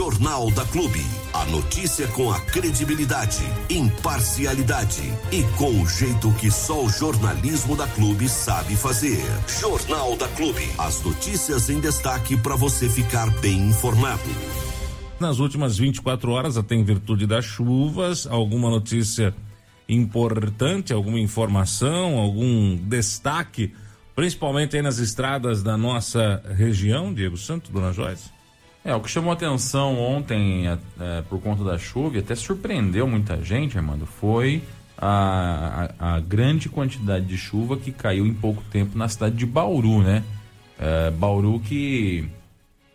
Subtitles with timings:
[0.00, 1.04] Jornal da Clube.
[1.30, 7.86] A notícia com a credibilidade, imparcialidade e com o jeito que só o jornalismo da
[7.86, 9.22] Clube sabe fazer.
[9.60, 10.62] Jornal da Clube.
[10.78, 14.22] As notícias em destaque para você ficar bem informado.
[15.20, 19.34] Nas últimas 24 horas, até em virtude das chuvas, alguma notícia
[19.86, 23.74] importante, alguma informação, algum destaque,
[24.16, 28.39] principalmente aí nas estradas da nossa região, Diego Santos, Dona Joyce?
[28.82, 33.06] É, o que chamou atenção ontem é, é, por conta da chuva e até surpreendeu
[33.06, 34.62] muita gente, Armando, foi
[34.96, 39.44] a, a, a, grande quantidade de chuva que caiu em pouco tempo na cidade de
[39.44, 40.24] Bauru, né?
[40.78, 42.26] É, Bauru que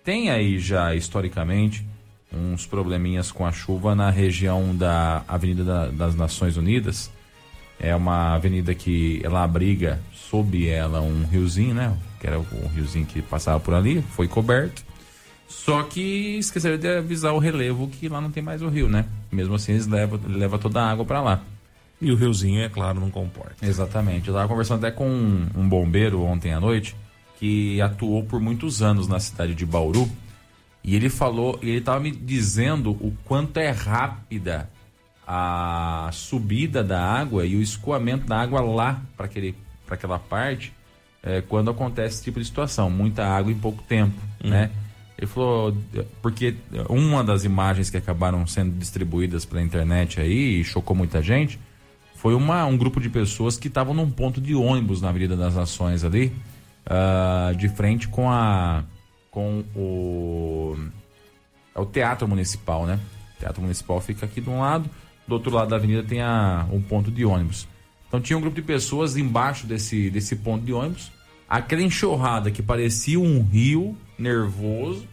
[0.03, 1.85] tem aí já historicamente
[2.33, 7.11] uns probleminhas com a chuva na região da Avenida da, das Nações Unidas.
[7.79, 11.95] É uma avenida que ela abriga sob ela um riozinho, né?
[12.19, 14.84] Que era o riozinho que passava por ali, foi coberto
[15.47, 19.05] só que esqueceram de avisar o relevo que lá não tem mais o rio, né?
[19.31, 21.41] Mesmo assim, eles levam, levam toda a água para lá.
[22.01, 23.65] E o riozinho, é claro, não comporta.
[23.65, 24.27] Exatamente.
[24.27, 26.95] Eu estava conversando até com um, um bombeiro ontem à noite
[27.39, 30.09] que atuou por muitos anos na cidade de Bauru.
[30.83, 34.69] E ele falou, ele estava me dizendo o quanto é rápida
[35.27, 39.27] a subida da água e o escoamento da água lá para
[39.89, 40.71] aquela parte
[41.23, 42.89] é, quando acontece esse tipo de situação.
[42.89, 44.49] Muita água em pouco tempo, hum.
[44.49, 44.69] né?
[45.17, 45.75] Ele falou,
[46.21, 46.55] porque
[46.89, 51.59] uma das imagens que acabaram sendo distribuídas pela internet aí e chocou muita gente,
[52.15, 55.55] foi uma, um grupo de pessoas que estavam num ponto de ônibus na Avenida das
[55.55, 56.33] Nações ali,
[56.85, 58.83] uh, de frente com a
[59.31, 60.77] com o
[61.75, 62.99] é o Teatro Municipal, né?
[63.35, 64.89] O Teatro Municipal fica aqui de um lado,
[65.27, 67.67] do outro lado da avenida tem a, um ponto de ônibus.
[68.07, 71.11] Então tinha um grupo de pessoas embaixo desse, desse ponto de ônibus,
[71.49, 75.07] aquela enxurrada que parecia um rio nervoso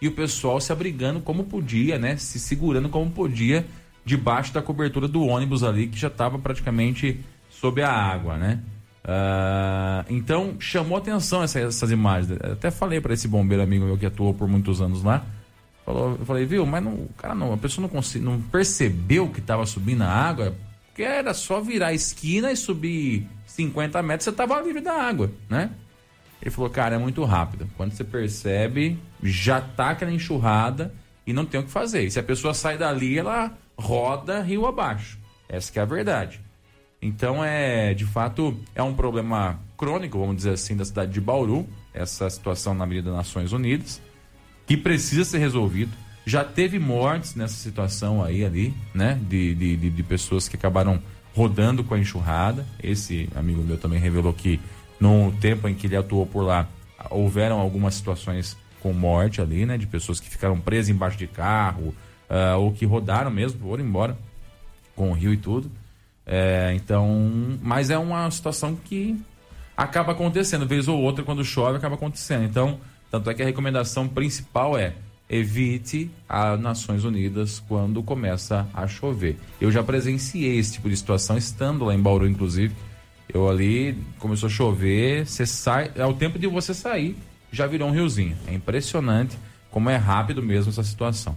[0.00, 2.16] e o pessoal se abrigando como podia, né?
[2.16, 3.66] Se segurando como podia
[4.04, 8.60] debaixo da cobertura do ônibus ali que já estava praticamente sob a água, né?
[9.02, 12.38] Uh, então chamou atenção essa, essas imagens.
[12.42, 15.24] Até falei para esse bombeiro amigo meu que atuou por muitos anos lá.
[15.84, 19.28] Falou, eu falei, viu, mas não, o cara não, a pessoa não, consegui, não percebeu
[19.28, 20.54] que estava subindo a água,
[20.86, 25.30] porque era só virar a esquina e subir 50 metros, você estava livre da água,
[25.48, 25.70] né?
[26.40, 27.68] Ele falou, cara, é muito rápido.
[27.76, 30.92] Quando você percebe, já tá aquela enxurrada
[31.26, 32.04] e não tem o que fazer.
[32.04, 35.18] E se a pessoa sai dali, ela roda rio abaixo.
[35.48, 36.40] Essa é a verdade.
[37.02, 41.66] Então é, de fato, é um problema crônico, vamos dizer assim, da cidade de Bauru,
[41.94, 44.00] essa situação na Avenida Nações Unidas,
[44.66, 45.92] que precisa ser resolvido.
[46.26, 49.18] Já teve mortes nessa situação aí ali, né?
[49.28, 51.02] De, de, de, de pessoas que acabaram
[51.34, 52.66] rodando com a enxurrada.
[52.82, 54.60] Esse amigo meu também revelou que
[55.00, 56.68] no tempo em que ele atuou por lá,
[57.10, 59.78] houveram algumas situações com morte ali, né?
[59.78, 61.94] De pessoas que ficaram presas embaixo de carro,
[62.28, 64.16] uh, ou que rodaram mesmo, foram embora
[64.94, 65.70] com o rio e tudo.
[66.26, 69.20] É, então, mas é uma situação que
[69.76, 72.44] acaba acontecendo, vez ou outra, quando chove, acaba acontecendo.
[72.44, 72.78] Então,
[73.10, 74.94] tanto é que a recomendação principal é
[75.28, 79.38] evite as Nações Unidas quando começa a chover.
[79.60, 82.74] Eu já presenciei esse tipo de situação, estando lá em Bauru, inclusive,
[83.32, 87.16] eu ali, começou a chover, você sai, é o tempo de você sair,
[87.52, 88.36] já virou um riozinho.
[88.46, 89.38] É impressionante
[89.70, 91.36] como é rápido mesmo essa situação.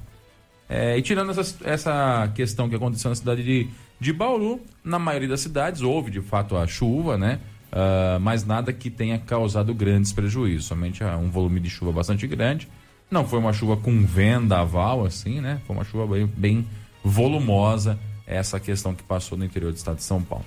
[0.69, 3.67] É, e tirando essa, essa questão que aconteceu na cidade de,
[3.99, 7.39] de Bauru, na maioria das cidades houve de fato a chuva, né?
[7.71, 12.67] Uh, mas nada que tenha causado grandes prejuízos, somente um volume de chuva bastante grande.
[13.09, 15.59] Não foi uma chuva com vendaval, assim, né?
[15.65, 16.67] Foi uma chuva bem, bem
[17.03, 20.45] volumosa, essa questão que passou no interior do estado de São Paulo.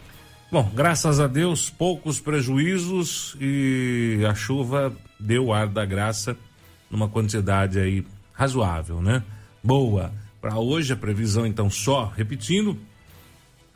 [0.51, 6.37] Bom, graças a Deus, poucos prejuízos e a chuva deu ar da graça
[6.89, 9.25] numa quantidade aí razoável, né?
[9.63, 10.13] Boa.
[10.41, 12.79] Para hoje a previsão então só repetindo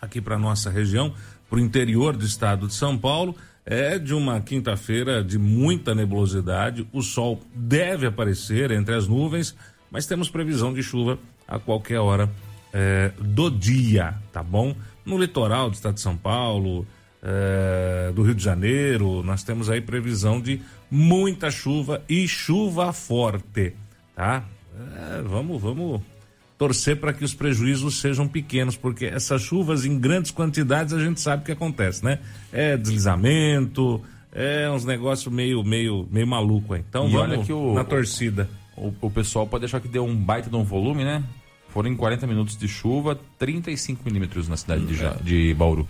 [0.00, 1.12] aqui para nossa região,
[1.48, 3.34] para o interior do estado de São Paulo,
[3.66, 6.86] é de uma quinta-feira de muita nebulosidade.
[6.92, 9.56] O sol deve aparecer entre as nuvens,
[9.90, 12.30] mas temos previsão de chuva a qualquer hora
[12.72, 14.74] é, do dia, tá bom?
[15.10, 16.86] No litoral do estado de São Paulo,
[17.22, 20.60] é, do Rio de Janeiro, nós temos aí previsão de
[20.90, 23.74] muita chuva e chuva forte,
[24.14, 24.44] tá?
[24.96, 26.00] É, vamos, vamos
[26.56, 31.20] torcer para que os prejuízos sejam pequenos, porque essas chuvas em grandes quantidades a gente
[31.20, 32.20] sabe o que acontece, né?
[32.52, 34.00] É deslizamento,
[34.32, 36.74] é uns negócios meio, meio, meio maluco.
[36.76, 38.48] Então e vamos olha que o, na torcida.
[38.76, 41.22] O, o pessoal pode achar que deu um baita de um volume, né?
[41.72, 45.86] Foram em 40 minutos de chuva, 35 milímetros na cidade de, de Bauru.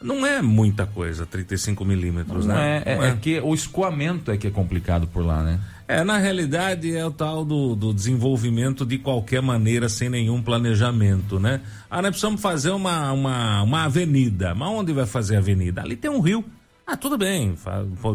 [0.00, 2.82] Não é muita coisa, 35 milímetros, né?
[2.86, 5.58] É, é, é, que o escoamento é que é complicado por lá, né?
[5.88, 11.40] É, na realidade é o tal do, do desenvolvimento de qualquer maneira, sem nenhum planejamento,
[11.40, 11.62] né?
[11.90, 14.54] Ah, nós precisamos fazer uma, uma, uma avenida.
[14.54, 15.82] Mas onde vai fazer a avenida?
[15.82, 16.44] Ali tem um rio.
[16.86, 17.56] Ah, tudo bem,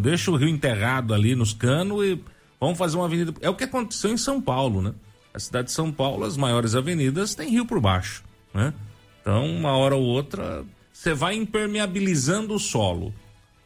[0.02, 2.20] deixa o rio enterrado ali nos canos e
[2.62, 3.34] vamos fazer uma avenida.
[3.42, 4.94] É o que aconteceu em São Paulo, né?
[5.34, 8.74] A cidade de São Paulo, as maiores avenidas, tem rio por baixo, né?
[9.22, 13.14] Então, uma hora ou outra, você vai impermeabilizando o solo.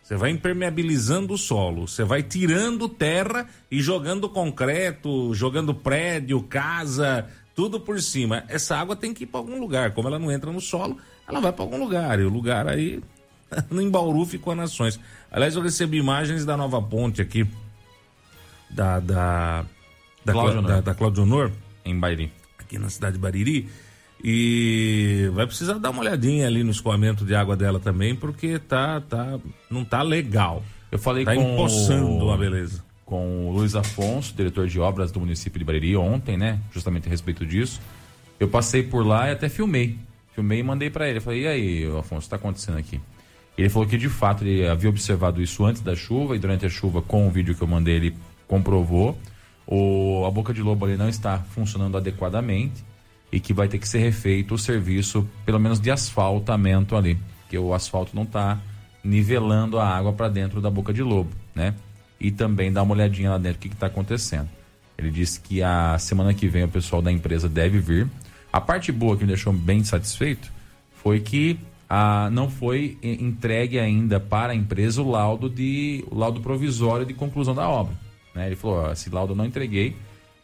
[0.07, 7.27] Você vai impermeabilizando o solo, você vai tirando terra e jogando concreto, jogando prédio, casa,
[7.53, 8.45] tudo por cima.
[8.47, 9.91] Essa água tem que ir para algum lugar.
[9.91, 10.97] Como ela não entra no solo,
[11.27, 12.21] ela vai para algum lugar.
[12.21, 13.03] E o lugar aí,
[13.69, 14.97] em Bauru, ficou a Nações.
[15.29, 17.45] Aliás, eu recebi imagens da nova ponte aqui,
[18.69, 19.65] da, da,
[20.27, 21.51] da, Cláudio da, da Claudio Honor,
[21.85, 22.31] em Bariri.
[22.59, 23.67] Aqui na cidade de Bariri.
[24.23, 28.99] E vai precisar dar uma olhadinha ali no escoamento de água dela também, porque tá,
[29.01, 29.39] tá,
[29.69, 30.63] não tá legal.
[30.91, 32.83] Eu falei tá com empoçando a beleza.
[33.05, 36.59] Com o Luiz Afonso, diretor de obras do município de Bariri, ontem, né?
[36.73, 37.79] Justamente a respeito disso.
[38.39, 39.97] Eu passei por lá e até filmei.
[40.33, 41.19] Filmei e mandei para ele.
[41.19, 42.99] Eu falei, e aí, Afonso, o que está acontecendo aqui?
[43.57, 46.69] Ele falou que de fato ele havia observado isso antes da chuva e durante a
[46.69, 48.15] chuva, com o vídeo que eu mandei, ele
[48.47, 49.17] comprovou.
[49.67, 52.85] O, a boca de lobo ali não está funcionando adequadamente
[53.31, 57.19] e que vai ter que ser refeito o serviço, pelo menos de asfaltamento ali,
[57.49, 58.59] que o asfalto não está
[59.03, 61.73] nivelando a água para dentro da boca de lobo, né?
[62.19, 64.49] E também dar uma olhadinha lá dentro o que está acontecendo.
[64.97, 68.09] Ele disse que a semana que vem o pessoal da empresa deve vir.
[68.51, 70.51] A parte boa que me deixou bem satisfeito
[70.95, 76.41] foi que a, não foi entregue ainda para a empresa o laudo de o laudo
[76.41, 78.06] provisório de conclusão da obra.
[78.37, 78.47] Né?
[78.47, 79.95] Ele falou: esse laudo eu não entreguei,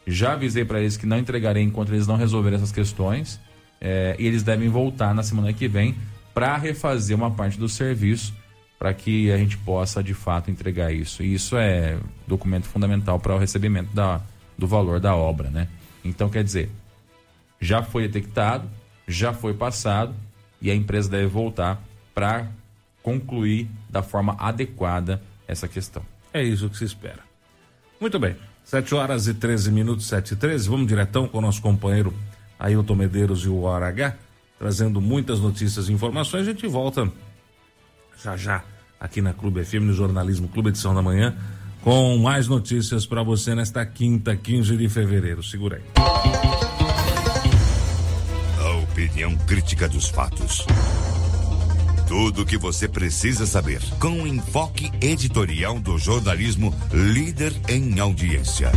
[0.05, 3.39] já avisei para eles que não entregarei enquanto eles não resolverem essas questões.
[3.79, 5.95] É, e eles devem voltar na semana que vem
[6.33, 8.33] para refazer uma parte do serviço
[8.79, 11.23] para que a gente possa de fato entregar isso.
[11.23, 11.97] E isso é
[12.27, 14.21] documento fundamental para o recebimento da,
[14.57, 15.67] do valor da obra, né?
[16.03, 16.69] Então quer dizer,
[17.61, 18.69] já foi detectado,
[19.07, 20.13] já foi passado
[20.61, 21.81] e a empresa deve voltar
[22.13, 22.47] para
[23.01, 26.03] concluir da forma adequada essa questão.
[26.33, 27.19] É isso que se espera.
[28.03, 28.35] Muito bem.
[28.65, 30.67] 7 horas e 13 minutos, 7 e 13.
[30.67, 32.13] Vamos diretão com o nosso companheiro
[32.59, 34.17] Ailton Medeiros e o Hora H,
[34.59, 36.45] trazendo muitas notícias e informações.
[36.45, 37.09] A gente volta
[38.21, 38.61] já já
[38.99, 41.33] aqui na Clube FM, no Jornalismo Clube Edição da Manhã,
[41.81, 45.41] com mais notícias para você nesta quinta, 15 de fevereiro.
[45.41, 45.83] Segura aí.
[48.59, 50.65] A opinião crítica dos fatos.
[52.13, 58.71] Tudo o que você precisa saber, com o enfoque editorial do jornalismo líder em audiência.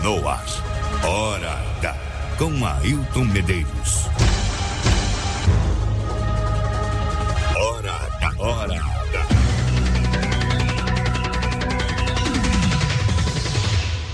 [0.00, 0.46] No ar,
[1.04, 1.96] Hora H,
[2.38, 4.06] com Ailton Medeiros.
[7.56, 8.77] Hora H, Hora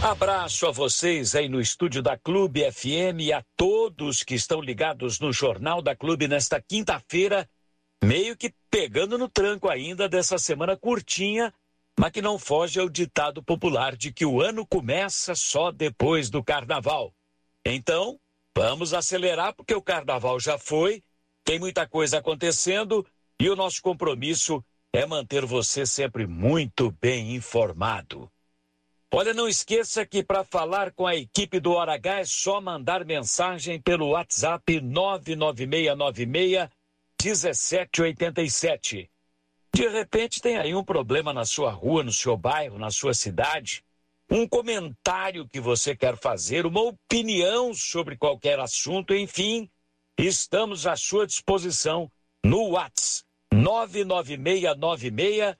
[0.04, 5.18] Abraço a vocês aí no estúdio da Clube FM e a todos que estão ligados
[5.18, 7.48] no Jornal da Clube nesta quinta-feira,
[8.04, 11.54] meio que pegando no tranco ainda dessa semana curtinha,
[11.98, 16.44] mas que não foge ao ditado popular de que o ano começa só depois do
[16.44, 17.10] carnaval.
[17.64, 18.20] Então,
[18.54, 21.02] vamos acelerar porque o carnaval já foi,
[21.42, 23.06] tem muita coisa acontecendo
[23.40, 24.62] e o nosso compromisso
[24.92, 28.30] é manter você sempre muito bem informado.
[29.16, 33.04] Olha, não esqueça que para falar com a equipe do Hora H é só mandar
[33.04, 36.68] mensagem pelo WhatsApp 99696
[37.22, 39.08] 1787.
[39.72, 43.84] De repente tem aí um problema na sua rua, no seu bairro, na sua cidade,
[44.28, 49.70] um comentário que você quer fazer, uma opinião sobre qualquer assunto, enfim,
[50.18, 52.10] estamos à sua disposição
[52.44, 53.22] no WhatsApp
[53.52, 55.54] 99696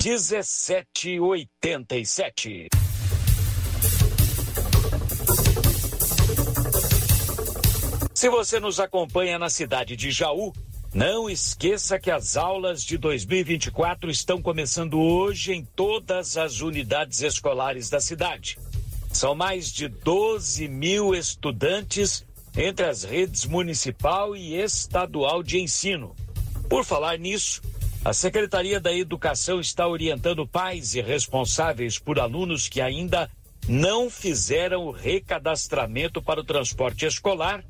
[0.00, 2.79] 1787.
[8.20, 10.52] Se você nos acompanha na cidade de Jaú,
[10.92, 17.88] não esqueça que as aulas de 2024 estão começando hoje em todas as unidades escolares
[17.88, 18.58] da cidade.
[19.10, 22.22] São mais de 12 mil estudantes
[22.54, 26.14] entre as redes municipal e estadual de ensino.
[26.68, 27.62] Por falar nisso,
[28.04, 33.30] a Secretaria da Educação está orientando pais e responsáveis por alunos que ainda
[33.66, 37.64] não fizeram o recadastramento para o transporte escolar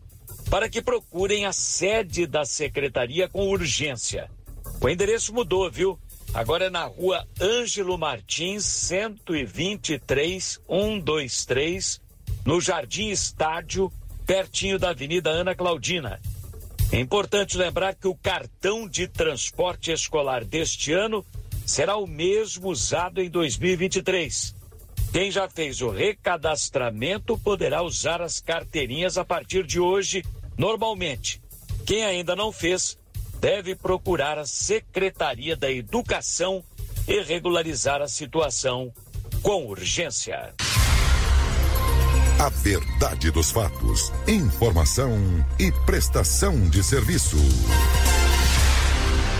[0.50, 4.28] para que procurem a sede da secretaria com urgência.
[4.80, 5.96] O endereço mudou, viu?
[6.34, 12.00] Agora é na rua Ângelo Martins, 123 123,
[12.44, 13.92] no Jardim Estádio,
[14.26, 16.20] pertinho da Avenida Ana Claudina.
[16.92, 21.24] É importante lembrar que o cartão de transporte escolar deste ano
[21.64, 24.56] será o mesmo usado em 2023.
[25.12, 30.24] Quem já fez o recadastramento poderá usar as carteirinhas a partir de hoje,
[30.60, 31.40] normalmente.
[31.86, 32.98] Quem ainda não fez,
[33.40, 36.62] deve procurar a Secretaria da Educação
[37.08, 38.92] e regularizar a situação
[39.42, 40.54] com urgência.
[42.38, 45.18] A verdade dos fatos, informação
[45.58, 47.38] e prestação de serviço.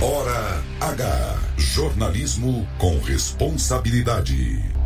[0.03, 1.39] Hora H.
[1.59, 4.80] Jornalismo com responsabilidade.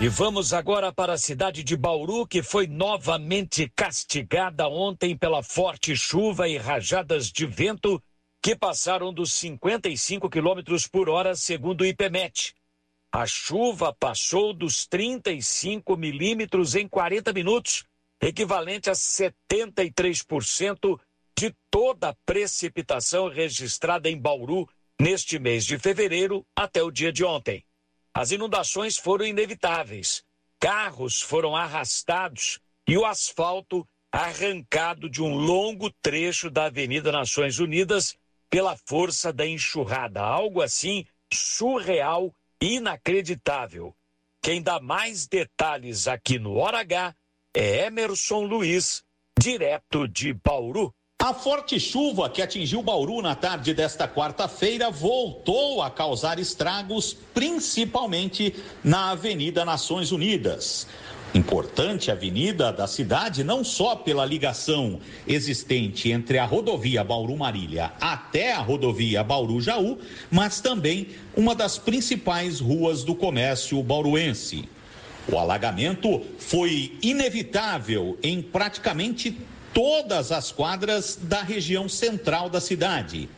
[0.00, 5.96] E vamos agora para a cidade de Bauru, que foi novamente castigada ontem pela forte
[5.96, 8.00] chuva e rajadas de vento
[8.40, 12.54] que passaram dos 55 quilômetros por hora, segundo o IPMET.
[13.10, 17.84] A chuva passou dos 35 milímetros em 40 minutos,
[18.22, 20.96] equivalente a 73%
[21.36, 24.68] de toda a precipitação registrada em Bauru
[25.00, 27.64] neste mês de fevereiro até o dia de ontem.
[28.18, 30.24] As inundações foram inevitáveis.
[30.58, 38.18] Carros foram arrastados e o asfalto arrancado de um longo trecho da Avenida Nações Unidas
[38.50, 40.20] pela força da enxurrada.
[40.20, 43.94] Algo assim surreal, inacreditável.
[44.42, 47.14] Quem dá mais detalhes aqui no Hora H
[47.54, 49.04] é Emerson Luiz,
[49.38, 50.92] direto de Bauru.
[51.20, 58.54] A forte chuva que atingiu Bauru na tarde desta quarta-feira voltou a causar estragos, principalmente
[58.84, 60.86] na Avenida Nações Unidas.
[61.34, 68.60] Importante avenida da cidade, não só pela ligação existente entre a rodovia Bauru-Marília até a
[68.60, 69.98] rodovia Bauru-Jaú,
[70.30, 74.68] mas também uma das principais ruas do comércio bauruense.
[75.30, 79.36] O alagamento foi inevitável em praticamente
[79.78, 83.28] todas as quadras da região central da cidade.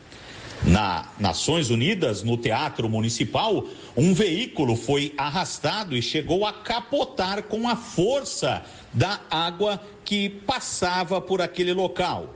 [0.63, 3.63] Na Nações Unidas, no Teatro Municipal,
[3.95, 11.21] um veículo foi arrastado e chegou a capotar com a força da água que passava
[11.21, 12.33] por aquele local.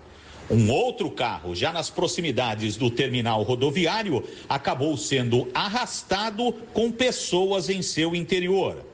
[0.52, 7.82] Um outro carro, já nas proximidades do terminal rodoviário, acabou sendo arrastado com pessoas em
[7.82, 8.86] seu interior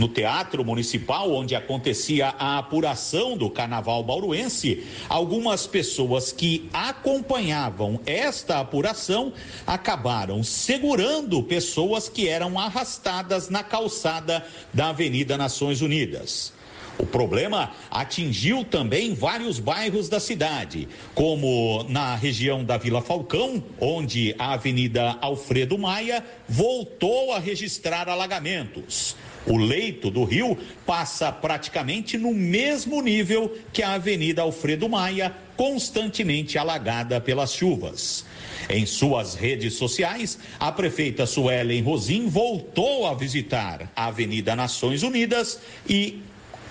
[0.00, 8.60] no Teatro Municipal, onde acontecia a apuração do Carnaval Bauruense, algumas pessoas que acompanhavam esta
[8.60, 9.30] apuração
[9.66, 14.42] acabaram segurando pessoas que eram arrastadas na calçada
[14.72, 16.58] da Avenida Nações Unidas.
[16.98, 24.34] O problema atingiu também vários bairros da cidade, como na região da Vila Falcão, onde
[24.38, 29.16] a Avenida Alfredo Maia voltou a registrar alagamentos.
[29.46, 36.58] O leito do rio passa praticamente no mesmo nível que a Avenida Alfredo Maia, constantemente
[36.58, 38.24] alagada pelas chuvas.
[38.68, 45.60] Em suas redes sociais, a prefeita Suelen Rosim voltou a visitar a Avenida Nações Unidas
[45.88, 46.20] e,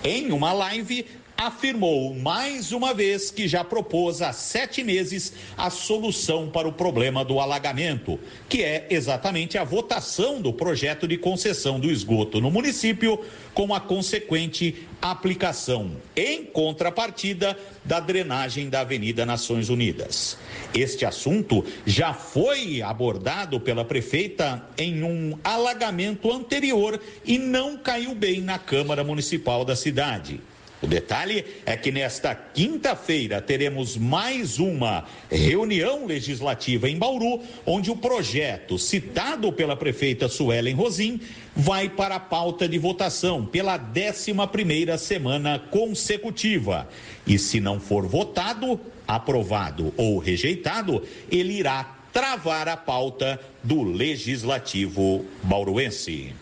[0.02, 1.04] em uma live,
[1.40, 7.24] afirmou mais uma vez que já propôs há sete meses a solução para o problema
[7.24, 13.18] do alagamento, que é exatamente a votação do projeto de concessão do esgoto no município,
[13.54, 20.36] com a consequente aplicação, em contrapartida, da drenagem da Avenida Nações Unidas.
[20.74, 28.42] Este assunto já foi abordado pela prefeita em um alagamento anterior e não caiu bem
[28.42, 30.38] na Câmara Municipal da cidade.
[30.82, 37.96] O detalhe é que nesta quinta-feira teremos mais uma reunião legislativa em Bauru, onde o
[37.96, 41.20] projeto citado pela prefeita Suelen Rosim
[41.54, 46.88] vai para a pauta de votação pela 11 primeira semana consecutiva.
[47.26, 55.26] E se não for votado, aprovado ou rejeitado, ele irá travar a pauta do legislativo
[55.42, 56.34] bauruense.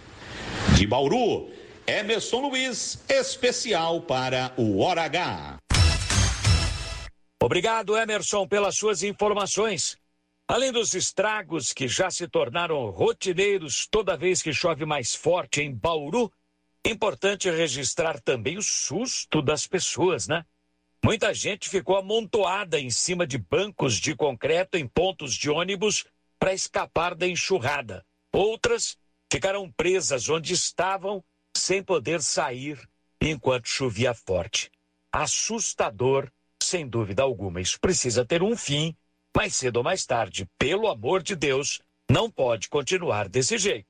[0.76, 1.48] De Bauru,
[1.88, 5.56] Emerson Luiz, especial para o Hora H.
[7.42, 9.96] Obrigado, Emerson, pelas suas informações.
[10.46, 15.74] Além dos estragos que já se tornaram rotineiros toda vez que chove mais forte em
[15.74, 16.30] Bauru,
[16.84, 20.44] importante registrar também o susto das pessoas, né?
[21.02, 26.04] Muita gente ficou amontoada em cima de bancos de concreto em pontos de ônibus
[26.38, 28.04] para escapar da enxurrada.
[28.30, 28.98] Outras
[29.32, 31.24] ficaram presas onde estavam
[31.58, 32.78] sem poder sair
[33.20, 34.70] enquanto chovia forte.
[35.12, 36.30] Assustador,
[36.62, 37.60] sem dúvida alguma.
[37.60, 38.96] Isso precisa ter um fim,
[39.36, 40.46] mais cedo ou mais tarde.
[40.58, 43.88] Pelo amor de Deus, não pode continuar desse jeito.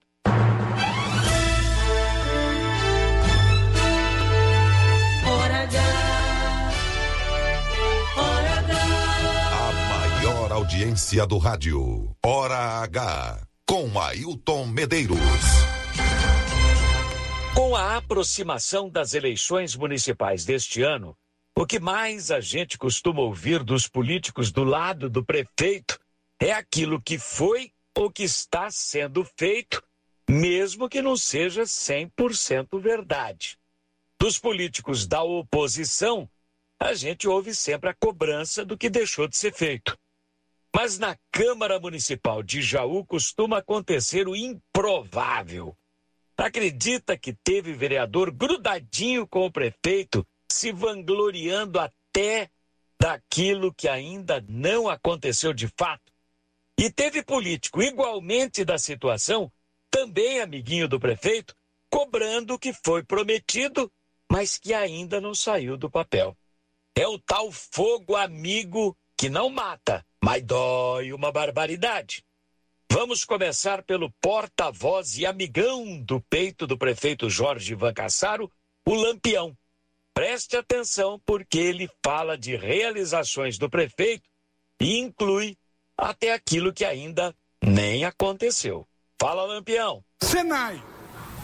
[10.68, 12.14] audiência do rádio.
[12.24, 13.40] Hora H.
[13.66, 15.77] Com Ailton Medeiros.
[17.58, 21.18] Com a aproximação das eleições municipais deste ano,
[21.56, 25.98] o que mais a gente costuma ouvir dos políticos do lado do prefeito
[26.38, 29.82] é aquilo que foi ou que está sendo feito,
[30.30, 33.58] mesmo que não seja 100% verdade.
[34.20, 36.30] Dos políticos da oposição,
[36.78, 39.98] a gente ouve sempre a cobrança do que deixou de ser feito.
[40.72, 45.76] Mas na Câmara Municipal de Jaú costuma acontecer o improvável.
[46.38, 52.48] Acredita que teve vereador grudadinho com o prefeito, se vangloriando até
[52.98, 56.12] daquilo que ainda não aconteceu de fato?
[56.78, 59.50] E teve político igualmente da situação,
[59.90, 61.56] também amiguinho do prefeito,
[61.90, 63.90] cobrando o que foi prometido,
[64.30, 66.38] mas que ainda não saiu do papel.
[66.94, 72.24] É o tal fogo amigo que não mata, mas dói uma barbaridade.
[72.90, 78.50] Vamos começar pelo porta-voz e amigão do peito do prefeito Jorge Ivan Cassaro,
[78.86, 79.54] o Lampião.
[80.14, 84.24] Preste atenção porque ele fala de realizações do prefeito
[84.80, 85.56] e inclui
[85.96, 88.88] até aquilo que ainda nem aconteceu.
[89.20, 90.02] Fala, Lampião.
[90.22, 90.82] Senai.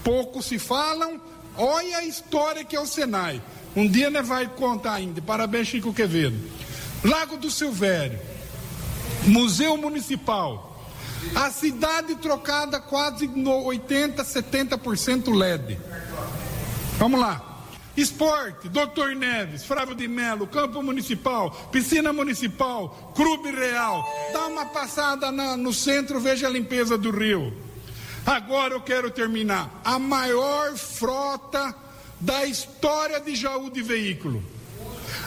[0.03, 1.21] Pouco se falam,
[1.57, 3.41] olha a história que é o Senai.
[3.77, 5.21] Um dia né vai contar ainda.
[5.21, 6.37] Parabéns, Chico Quevedo.
[7.05, 8.19] Lago do Silvério,
[9.27, 10.74] Museu Municipal.
[11.35, 15.79] A cidade trocada quase no 80, 70% LED.
[16.99, 17.55] Vamos lá.
[17.97, 24.05] Esporte, Doutor Neves, Frávio de Melo, Campo Municipal, Piscina Municipal, Clube Real.
[24.33, 27.53] Dá uma passada na, no centro, veja a limpeza do rio.
[28.27, 29.81] Agora eu quero terminar.
[29.85, 31.75] A maior frota
[32.21, 34.43] da história de Jaú de veículo.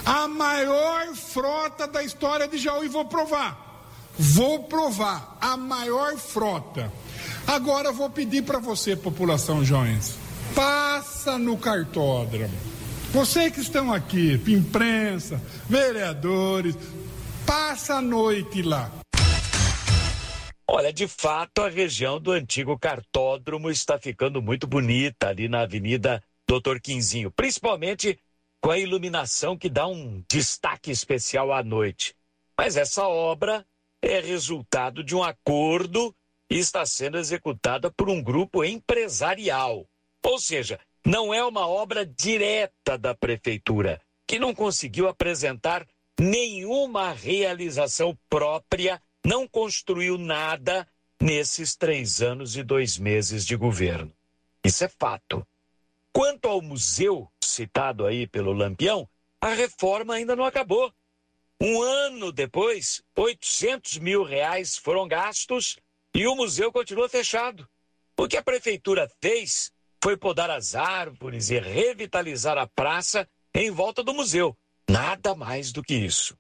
[0.05, 3.66] A maior frota da história de Jaú, e vou provar.
[4.19, 5.37] Vou provar.
[5.39, 6.91] A maior frota.
[7.45, 10.17] Agora vou pedir para você, população joens,
[10.53, 12.53] passa no cartódromo.
[13.11, 16.75] Você que estão aqui, imprensa, vereadores,
[17.45, 18.91] passa a noite lá.
[20.69, 26.21] Olha, de fato, a região do antigo cartódromo está ficando muito bonita ali na Avenida
[26.45, 28.19] Doutor Quinzinho, principalmente
[28.61, 32.13] com a iluminação que dá um destaque especial à noite.
[32.57, 33.65] Mas essa obra
[34.01, 36.15] é resultado de um acordo
[36.49, 39.85] e está sendo executada por um grupo empresarial.
[40.23, 45.87] Ou seja, não é uma obra direta da prefeitura, que não conseguiu apresentar
[46.19, 50.87] nenhuma realização própria, não construiu nada
[51.21, 54.11] nesses três anos e dois meses de governo.
[54.63, 55.45] Isso é fato.
[56.11, 59.07] Quanto ao museu citado aí pelo Lampião,
[59.39, 60.91] a reforma ainda não acabou.
[61.59, 65.77] Um ano depois, 800 mil reais foram gastos
[66.13, 67.67] e o museu continua fechado.
[68.17, 69.71] O que a prefeitura fez
[70.03, 74.55] foi podar as árvores e revitalizar a praça em volta do museu.
[74.89, 76.37] Nada mais do que isso.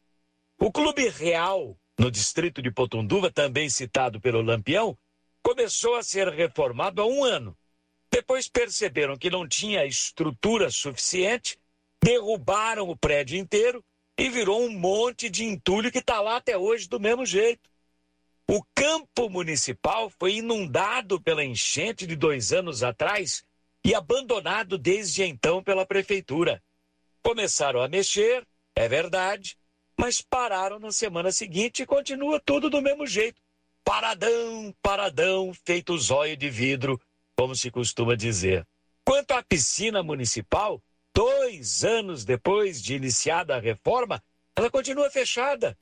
[0.59, 4.97] O Clube Real, no distrito de Potunduva, também citado pelo Lampião,
[5.41, 7.57] começou a ser reformado há um ano
[8.11, 11.59] depois perceberam que não tinha estrutura suficiente,
[12.03, 13.83] derrubaram o prédio inteiro
[14.17, 17.69] e virou um monte de entulho que está lá até hoje do mesmo jeito.
[18.49, 23.43] O campo municipal foi inundado pela enchente de dois anos atrás
[23.83, 26.63] e abandonado desde então pela prefeitura.
[27.21, 29.57] Começaram a mexer, é verdade,
[29.97, 33.41] mas pararam na semana seguinte e continua tudo do mesmo jeito.
[33.83, 36.99] Paradão, paradão, feito zóio de vidro
[37.35, 38.65] como se costuma dizer.
[39.05, 40.81] Quanto à piscina municipal,
[41.17, 44.23] dois anos depois de iniciada a reforma,
[44.55, 45.75] ela continua fechada.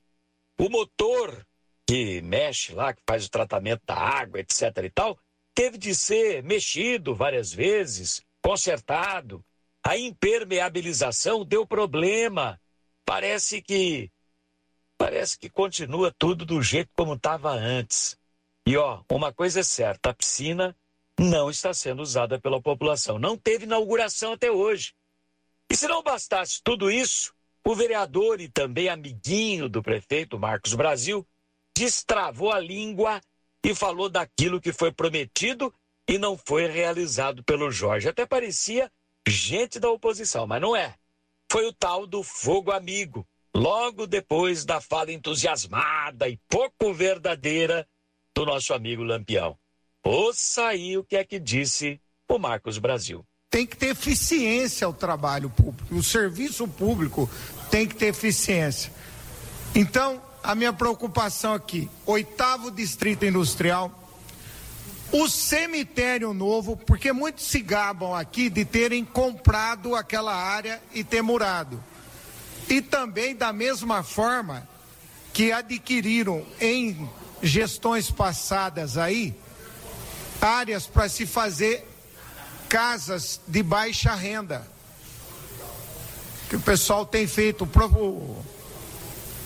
[0.58, 1.46] O motor
[1.86, 4.62] que mexe lá, que faz o tratamento da água, etc.
[4.82, 5.18] e tal,
[5.54, 9.44] teve de ser mexido várias vezes, consertado.
[9.84, 12.58] A impermeabilização deu problema.
[13.04, 14.10] Parece que
[14.96, 18.18] parece que continua tudo do jeito como estava antes.
[18.66, 20.74] E ó, uma coisa é certa, a piscina
[21.20, 23.18] não está sendo usada pela população.
[23.18, 24.94] Não teve inauguração até hoje.
[25.70, 31.26] E se não bastasse tudo isso, o vereador e também amiguinho do prefeito Marcos Brasil
[31.76, 33.20] destravou a língua
[33.64, 35.74] e falou daquilo que foi prometido
[36.08, 38.08] e não foi realizado pelo Jorge.
[38.08, 38.90] Até parecia
[39.26, 40.94] gente da oposição, mas não é.
[41.50, 47.86] Foi o tal do fogo amigo, logo depois da fala entusiasmada e pouco verdadeira
[48.34, 49.58] do nosso amigo Lampião.
[50.04, 53.26] Ouça aí o que é que disse o Marcos Brasil.
[53.50, 57.30] Tem que ter eficiência o trabalho público, o serviço público
[57.70, 58.92] tem que ter eficiência.
[59.74, 64.06] Então, a minha preocupação aqui, oitavo distrito industrial,
[65.12, 71.22] o cemitério novo, porque muitos se gabam aqui de terem comprado aquela área e ter
[71.22, 71.82] murado.
[72.68, 74.68] E também da mesma forma
[75.32, 77.08] que adquiriram em
[77.42, 79.34] gestões passadas aí
[80.40, 81.86] áreas para se fazer
[82.68, 84.66] casas de baixa renda.
[86.48, 87.68] Que o pessoal tem feito.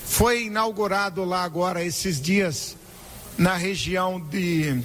[0.07, 2.77] Foi inaugurado lá agora esses dias
[3.39, 4.83] na região de,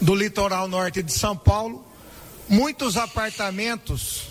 [0.00, 1.82] do litoral norte de São Paulo,
[2.46, 4.24] muitos apartamentos,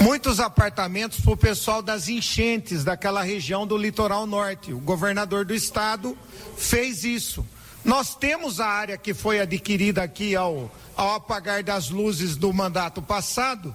[0.00, 4.72] muitos apartamentos para o pessoal das enchentes daquela região do litoral norte.
[4.72, 6.16] O governador do estado
[6.56, 7.44] fez isso.
[7.84, 13.02] Nós temos a área que foi adquirida aqui ao, ao apagar das luzes do mandato
[13.02, 13.74] passado,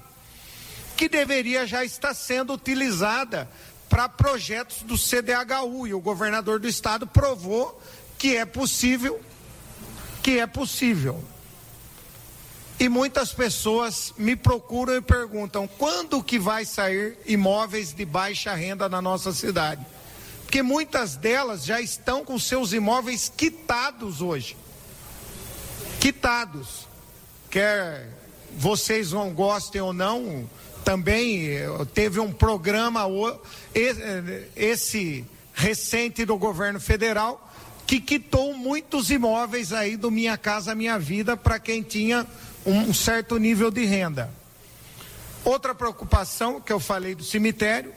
[0.96, 3.50] que deveria já estar sendo utilizada
[3.89, 5.88] para projetos do CDHU.
[5.88, 7.82] E o governador do estado provou
[8.17, 9.20] que é possível,
[10.24, 11.22] que é possível.
[12.80, 18.88] E muitas pessoas me procuram e perguntam quando que vai sair imóveis de baixa renda
[18.88, 19.86] na nossa cidade
[20.48, 24.56] porque muitas delas já estão com seus imóveis quitados hoje.
[26.00, 26.88] Quitados.
[27.50, 28.08] Quer
[28.58, 30.50] vocês não gostem ou não,
[30.86, 33.02] também eh, teve um programa
[33.76, 37.54] eh, esse recente do governo federal
[37.86, 42.26] que quitou muitos imóveis aí do Minha Casa Minha Vida para quem tinha
[42.66, 44.32] um certo nível de renda.
[45.44, 47.94] Outra preocupação que eu falei do cemitério,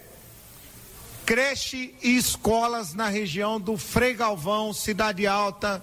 [1.24, 5.82] creche e escolas na região do Frei Galvão, Cidade Alta,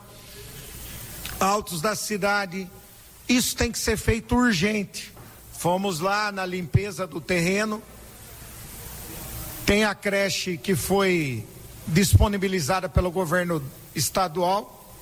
[1.40, 2.70] altos da cidade.
[3.28, 5.14] Isso tem que ser feito urgente.
[5.54, 7.82] Fomos lá na limpeza do terreno.
[9.66, 11.46] Tem a creche que foi
[11.88, 13.64] disponibilizada pelo governo
[13.96, 14.94] estadual,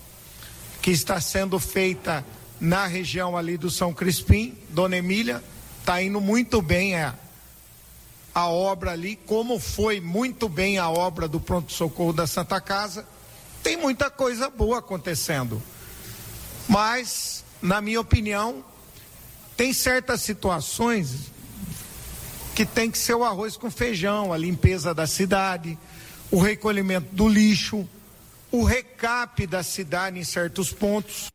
[0.82, 2.26] que está sendo feita
[2.60, 5.44] na região ali do São Crispim, Dona Emília,
[5.80, 7.14] está indo muito bem é
[8.36, 13.08] a obra ali, como foi muito bem a obra do pronto-socorro da Santa Casa.
[13.64, 15.64] Tem muita coisa boa acontecendo.
[16.68, 18.62] Mas, na minha opinião,
[19.56, 21.32] tem certas situações
[22.54, 25.78] que tem que ser o arroz com feijão, a limpeza da cidade,
[26.30, 27.88] o recolhimento do lixo,
[28.52, 31.28] o recap da cidade em certos pontos.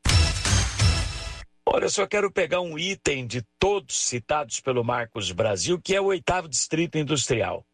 [1.72, 6.00] Olha, eu só quero pegar um item de todos citados pelo Marcos Brasil, que é
[6.00, 7.64] o oitavo distrito industrial.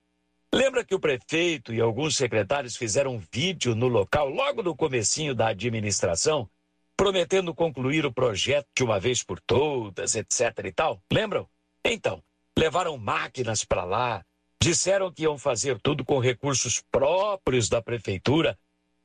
[0.54, 5.34] Lembra que o prefeito e alguns secretários fizeram um vídeo no local logo no comecinho
[5.34, 6.46] da administração,
[6.94, 11.00] prometendo concluir o projeto de uma vez por todas, etc e tal?
[11.10, 11.48] Lembram?
[11.82, 12.22] Então,
[12.54, 14.22] levaram máquinas para lá,
[14.62, 18.58] disseram que iam fazer tudo com recursos próprios da prefeitura,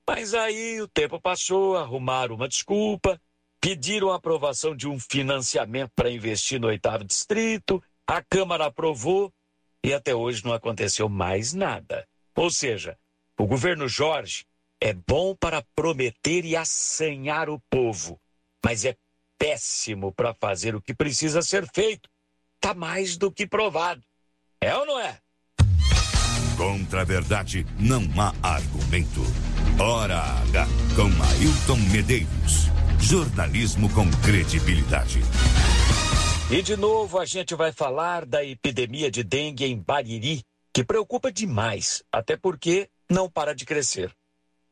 [0.06, 3.18] mas aí o tempo passou, arrumaram uma desculpa,
[3.62, 9.32] pediram a aprovação de um financiamento para investir no oitavo distrito, a Câmara aprovou
[9.84, 12.08] e até hoje não aconteceu mais nada.
[12.36, 12.98] Ou seja,
[13.38, 14.46] o governo Jorge
[14.82, 18.20] é bom para prometer e assanhar o povo,
[18.66, 18.98] mas é
[19.38, 22.10] péssimo para fazer o que precisa ser feito.
[22.56, 24.02] Está mais do que provado.
[24.60, 25.20] É ou não é?
[26.58, 29.22] Contra a verdade não há argumento.
[29.80, 32.71] Hora H com Ailton Medeiros.
[33.02, 35.20] Jornalismo com credibilidade.
[36.50, 41.32] E de novo a gente vai falar da epidemia de dengue em Bariri, que preocupa
[41.32, 44.14] demais, até porque não para de crescer.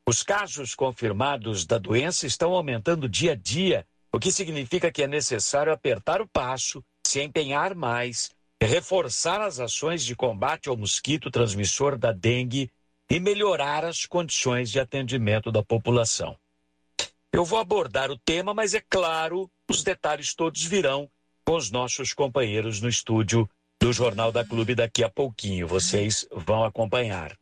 [0.08, 5.08] Os casos confirmados da doença estão aumentando dia a dia, o que significa que é
[5.08, 8.30] necessário apertar o passo, se empenhar mais,
[8.62, 12.72] reforçar as ações de combate ao mosquito transmissor da dengue
[13.10, 16.38] e melhorar as condições de atendimento da população.
[17.32, 21.10] Eu vou abordar o tema, mas é claro, os detalhes todos virão
[21.46, 25.68] com os nossos companheiros no estúdio do Jornal da Clube daqui a pouquinho.
[25.68, 27.38] Vocês vão acompanhar.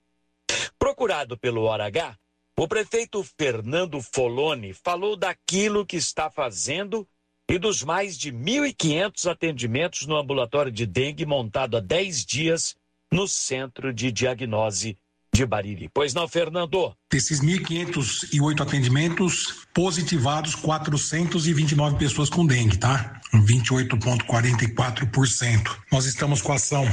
[0.77, 2.17] Procurado pelo ORH,
[2.59, 7.07] o prefeito Fernando Foloni falou daquilo que está fazendo
[7.49, 12.75] e dos mais de 1.500 atendimentos no ambulatório de dengue montado há 10 dias
[13.11, 14.97] no Centro de Diagnose
[15.37, 15.89] de Bariri.
[15.93, 16.93] Pois não, Fernando?
[17.09, 23.21] Desses 1.508 atendimentos, positivados 429 pessoas com dengue, tá?
[23.33, 25.77] 28,44%.
[25.91, 26.85] Nós estamos com a ação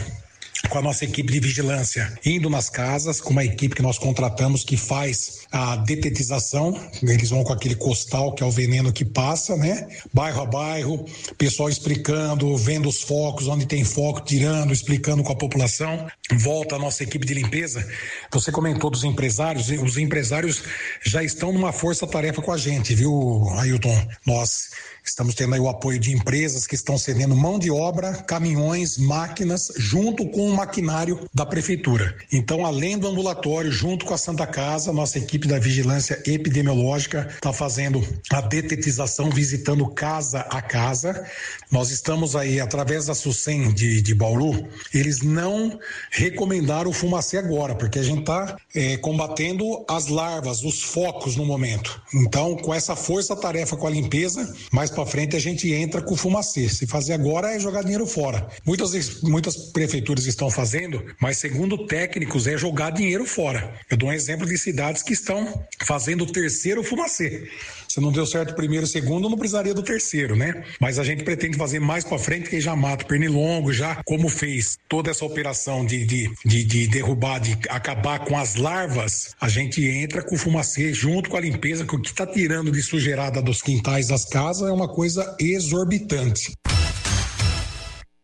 [0.69, 4.65] com a nossa equipe de vigilância, indo nas casas, com uma equipe que nós contratamos
[4.65, 6.79] que faz a detetização.
[7.03, 9.87] Eles vão com aquele costal, que é o veneno que passa, né?
[10.13, 11.05] Bairro a bairro,
[11.37, 16.07] pessoal explicando, vendo os focos, onde tem foco, tirando, explicando com a população.
[16.33, 17.87] Volta a nossa equipe de limpeza.
[18.33, 20.63] Você comentou dos empresários, os empresários
[21.05, 24.09] já estão numa força-tarefa com a gente, viu, Ailton?
[24.27, 24.71] Nós
[25.07, 29.71] Estamos tendo aí o apoio de empresas que estão cedendo mão de obra, caminhões, máquinas,
[29.77, 32.17] junto com o maquinário da prefeitura.
[32.33, 37.53] Então, além do ambulatório, junto com a Santa Casa, nossa equipe da vigilância epidemiológica está
[37.53, 41.29] fazendo a detetização, visitando casa a casa.
[41.71, 45.79] Nós estamos aí, através da SUSEM de, de Bauru, eles não
[46.11, 51.45] recomendaram o fumacê agora, porque a gente está é, combatendo as larvas, os focos no
[51.45, 52.01] momento.
[52.15, 56.69] Então, com essa força-tarefa com a limpeza, mais para frente a gente entra com fumacê.
[56.69, 58.49] Se fazer agora é jogar dinheiro fora.
[58.65, 63.75] Muitas, muitas prefeituras estão fazendo, mas segundo técnicos é jogar dinheiro fora.
[63.91, 67.49] Eu dou um exemplo de cidades que estão fazendo o terceiro fumacê.
[67.95, 70.65] Se não deu certo o primeiro o segundo, não precisaria do terceiro, né?
[70.81, 74.29] Mas a gente pretende fazer mais para frente, que já mata o pernilongo, já como
[74.29, 79.49] fez toda essa operação de, de, de, de derrubar, de acabar com as larvas, a
[79.49, 82.83] gente entra com o fumacê junto com a limpeza, que o que está tirando de
[82.83, 86.53] sujeirada dos quintais das casas é uma coisa exorbitante.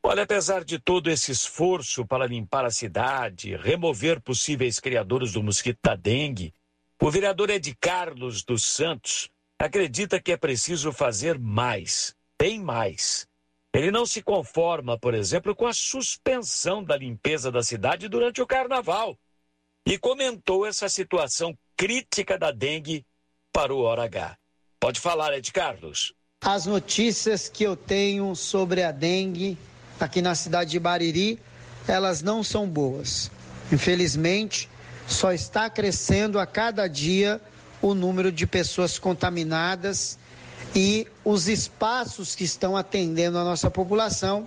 [0.03, 5.79] Olha, apesar de todo esse esforço para limpar a cidade, remover possíveis criadores do mosquito
[5.81, 6.53] da dengue,
[7.01, 13.27] o vereador Ed Carlos dos Santos acredita que é preciso fazer mais, bem mais.
[13.75, 18.47] Ele não se conforma, por exemplo, com a suspensão da limpeza da cidade durante o
[18.47, 19.19] carnaval
[19.87, 23.05] e comentou essa situação crítica da dengue
[23.53, 24.37] para o Hora H.
[24.81, 26.15] Pode falar, Ed Carlos.
[26.43, 29.59] As notícias que eu tenho sobre a dengue
[30.01, 31.39] aqui na cidade de Bariri,
[31.87, 33.31] elas não são boas.
[33.71, 34.71] Infelizmente,
[35.07, 37.41] só está crescendo a cada dia
[37.83, 40.19] o número de pessoas contaminadas
[40.75, 44.47] e os espaços que estão atendendo a nossa população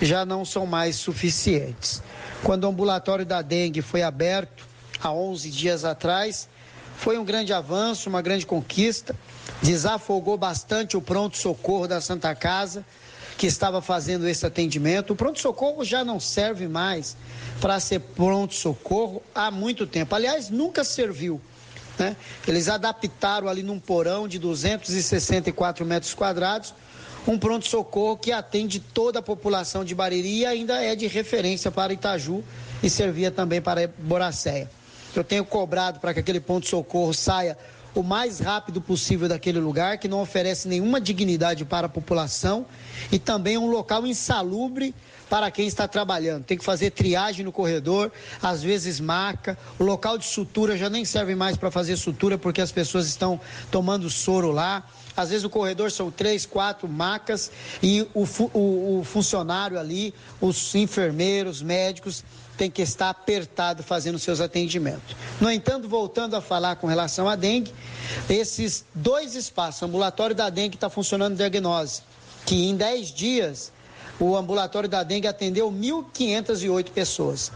[0.00, 2.02] já não são mais suficientes.
[2.42, 4.66] Quando o ambulatório da dengue foi aberto
[5.00, 6.48] há 11 dias atrás,
[6.96, 9.14] foi um grande avanço, uma grande conquista,
[9.62, 12.84] desafogou bastante o pronto-socorro da Santa Casa,
[13.36, 15.12] que estava fazendo esse atendimento.
[15.12, 17.16] O pronto-socorro já não serve mais
[17.60, 20.14] para ser pronto-socorro há muito tempo.
[20.14, 21.40] Aliás, nunca serviu.
[21.98, 22.16] Né?
[22.46, 26.74] Eles adaptaram ali num porão de 264 metros quadrados
[27.26, 31.92] um pronto-socorro que atende toda a população de Bariri e ainda é de referência para
[31.92, 32.44] Itaju
[32.82, 34.70] e servia também para Boracéia.
[35.16, 37.56] Eu tenho cobrado para que aquele ponto-socorro saia
[37.94, 42.66] o mais rápido possível daquele lugar, que não oferece nenhuma dignidade para a população
[43.12, 44.94] e também um local insalubre
[45.28, 46.44] para quem está trabalhando.
[46.44, 49.56] Tem que fazer triagem no corredor, às vezes marca.
[49.78, 53.40] O local de sutura já nem serve mais para fazer sutura porque as pessoas estão
[53.70, 54.84] tomando soro lá.
[55.16, 57.50] Às vezes o corredor são três, quatro macas
[57.82, 62.24] e o, o, o funcionário ali, os enfermeiros, médicos,
[62.56, 65.16] tem que estar apertado fazendo seus atendimentos.
[65.40, 67.72] No entanto, voltando a falar com relação à dengue,
[68.28, 72.02] esses dois espaços, o ambulatório da dengue está funcionando diagnose,
[72.46, 73.72] que em 10 dias
[74.18, 77.50] o ambulatório da dengue atendeu 1.508 pessoas.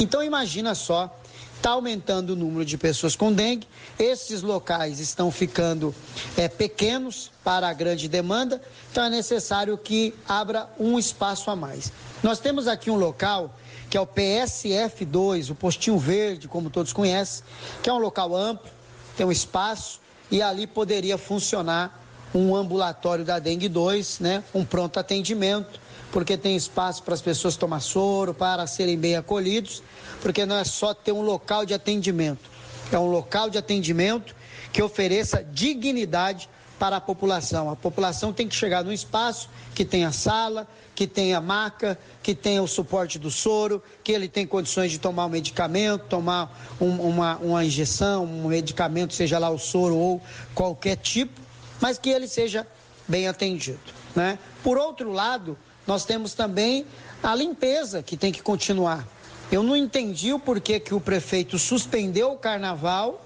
[0.00, 1.14] Então imagina só,
[1.56, 3.68] está aumentando o número de pessoas com dengue,
[3.98, 5.94] esses locais estão ficando
[6.36, 11.92] é, pequenos para a grande demanda, então é necessário que abra um espaço a mais.
[12.22, 13.54] Nós temos aqui um local
[13.92, 17.44] que é o PSF2, o Postinho Verde, como todos conhecem,
[17.82, 18.70] que é um local amplo,
[19.18, 20.00] tem um espaço
[20.30, 22.02] e ali poderia funcionar
[22.34, 24.42] um ambulatório da dengue 2, né?
[24.54, 25.78] Um pronto atendimento,
[26.10, 29.82] porque tem espaço para as pessoas tomar soro, para serem bem acolhidos,
[30.22, 32.50] porque não é só ter um local de atendimento,
[32.90, 34.34] é um local de atendimento
[34.72, 36.48] que ofereça dignidade
[36.82, 37.70] para a população.
[37.70, 40.66] A população tem que chegar num espaço que tenha sala,
[40.96, 45.26] que tenha maca, que tenha o suporte do soro, que ele tem condições de tomar
[45.26, 50.20] um medicamento, tomar um, uma, uma injeção, um medicamento, seja lá o soro ou
[50.56, 51.40] qualquer tipo,
[51.80, 52.66] mas que ele seja
[53.06, 53.78] bem atendido.
[54.16, 54.36] Né?
[54.64, 56.84] Por outro lado, nós temos também
[57.22, 59.06] a limpeza que tem que continuar.
[59.52, 63.24] Eu não entendi o porquê que o prefeito suspendeu o carnaval,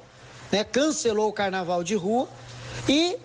[0.53, 2.29] né, cancelou o carnaval de rua
[2.87, 3.17] e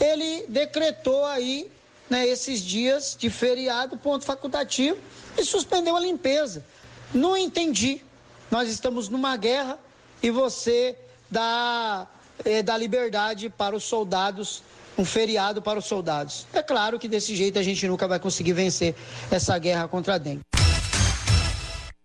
[0.00, 1.70] ele decretou aí
[2.08, 4.98] né, esses dias de feriado, ponto facultativo,
[5.36, 6.64] e suspendeu a limpeza.
[7.12, 8.02] Não entendi.
[8.50, 9.78] Nós estamos numa guerra
[10.22, 10.96] e você
[11.30, 12.06] dá,
[12.44, 14.62] é, dá liberdade para os soldados,
[14.96, 16.46] um feriado para os soldados.
[16.52, 18.94] É claro que desse jeito a gente nunca vai conseguir vencer
[19.30, 20.42] essa guerra contra a dengue.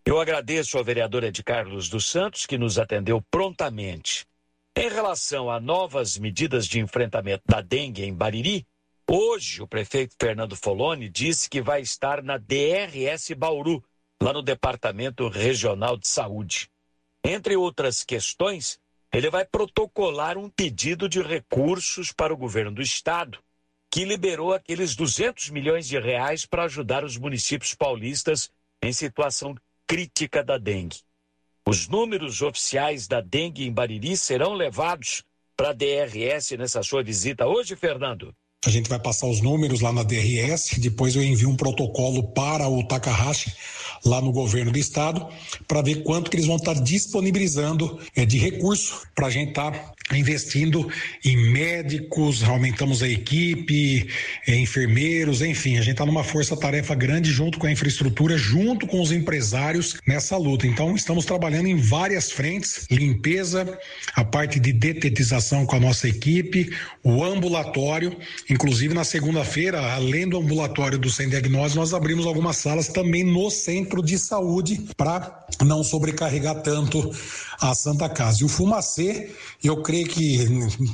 [0.05, 4.25] Eu agradeço ao vereador Ed Carlos dos Santos, que nos atendeu prontamente.
[4.75, 8.65] Em relação a novas medidas de enfrentamento da dengue em Bariri,
[9.09, 13.83] hoje o prefeito Fernando Foloni disse que vai estar na DRS Bauru,
[14.21, 16.69] lá no Departamento Regional de Saúde.
[17.23, 18.79] Entre outras questões,
[19.11, 23.39] ele vai protocolar um pedido de recursos para o governo do estado,
[23.91, 28.51] que liberou aqueles 200 milhões de reais para ajudar os municípios paulistas
[28.81, 29.55] em situação
[29.87, 31.01] crítica da dengue.
[31.69, 35.23] Os números oficiais da dengue em Bariri serão levados
[35.55, 38.33] para a DRS nessa sua visita hoje, Fernando?
[38.65, 42.67] A gente vai passar os números lá na DRS, depois eu envio um protocolo para
[42.67, 43.53] o Takahashi,
[44.03, 45.27] lá no governo do estado,
[45.67, 49.71] para ver quanto que eles vão estar disponibilizando é, de recurso para a gente estar
[49.71, 50.89] tá investindo
[51.23, 54.07] em médicos, aumentamos a equipe,
[54.47, 59.11] enfermeiros, enfim, a gente está numa força-tarefa grande junto com a infraestrutura, junto com os
[59.11, 60.65] empresários nessa luta.
[60.65, 63.77] Então, estamos trabalhando em várias frentes: limpeza,
[64.15, 66.71] a parte de detetização com a nossa equipe,
[67.03, 68.17] o ambulatório.
[68.49, 73.49] Inclusive, na segunda-feira, além do ambulatório do Sem Diagnóstico, nós abrimos algumas salas também no
[73.49, 77.11] centro de saúde para não sobrecarregar tanto
[77.59, 78.41] a Santa Casa.
[78.41, 79.31] E o Fumacê,
[79.63, 80.45] eu creio que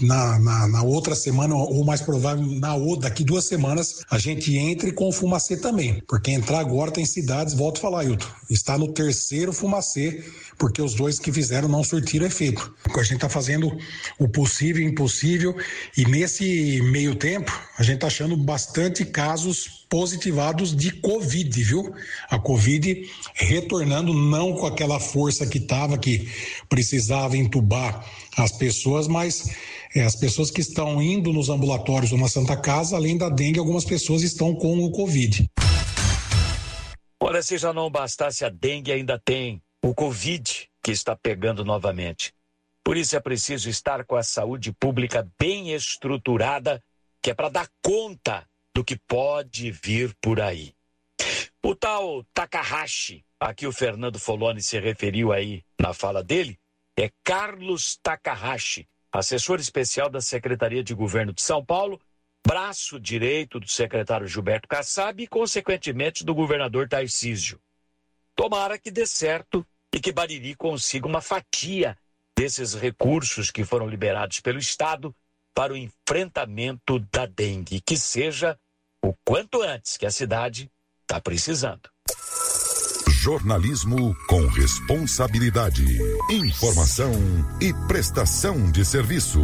[0.01, 4.91] na, na, na, outra semana, ou mais provável, na daqui duas semanas, a gente entre
[4.91, 6.01] com o Fumacê também.
[6.07, 10.23] Porque entrar agora tem cidades, volto a falar, Hilton, está no terceiro Fumacê,
[10.57, 12.73] porque os dois que fizeram não surtiram efeito.
[12.95, 13.71] A gente está fazendo
[14.19, 15.55] o possível e impossível,
[15.95, 21.93] e nesse meio tempo, a gente está achando bastante casos positivados de Covid, viu?
[22.29, 26.29] A Covid retornando não com aquela força que estava, que
[26.67, 28.05] precisava entubar
[28.37, 29.49] as pessoas, mas
[29.95, 33.59] é, as pessoas que estão indo nos ambulatórios ou na Santa Casa, além da dengue,
[33.59, 35.45] algumas pessoas estão com o Covid.
[37.21, 42.33] Olha, se já não bastasse a dengue, ainda tem o Covid que está pegando novamente.
[42.83, 46.79] Por isso é preciso estar com a saúde pública bem estruturada,
[47.21, 48.45] que é para dar conta
[48.75, 50.75] do que pode vir por aí.
[51.63, 56.59] O tal Takahashi, a que o Fernando Foloni se referiu aí na fala dele,
[56.99, 62.01] é Carlos Takahashi, assessor especial da Secretaria de Governo de São Paulo,
[62.45, 67.59] braço direito do secretário Gilberto Kassab e, consequentemente, do governador Tarcísio.
[68.35, 71.97] Tomara que dê certo e que Bariri consiga uma fatia
[72.37, 75.15] desses recursos que foram liberados pelo Estado
[75.53, 78.59] para o enfrentamento da dengue, que seja
[79.05, 80.71] o quanto antes que a cidade
[81.03, 81.89] está precisando.
[83.07, 85.85] Jornalismo com responsabilidade,
[86.29, 87.13] informação
[87.61, 89.41] e prestação de serviço.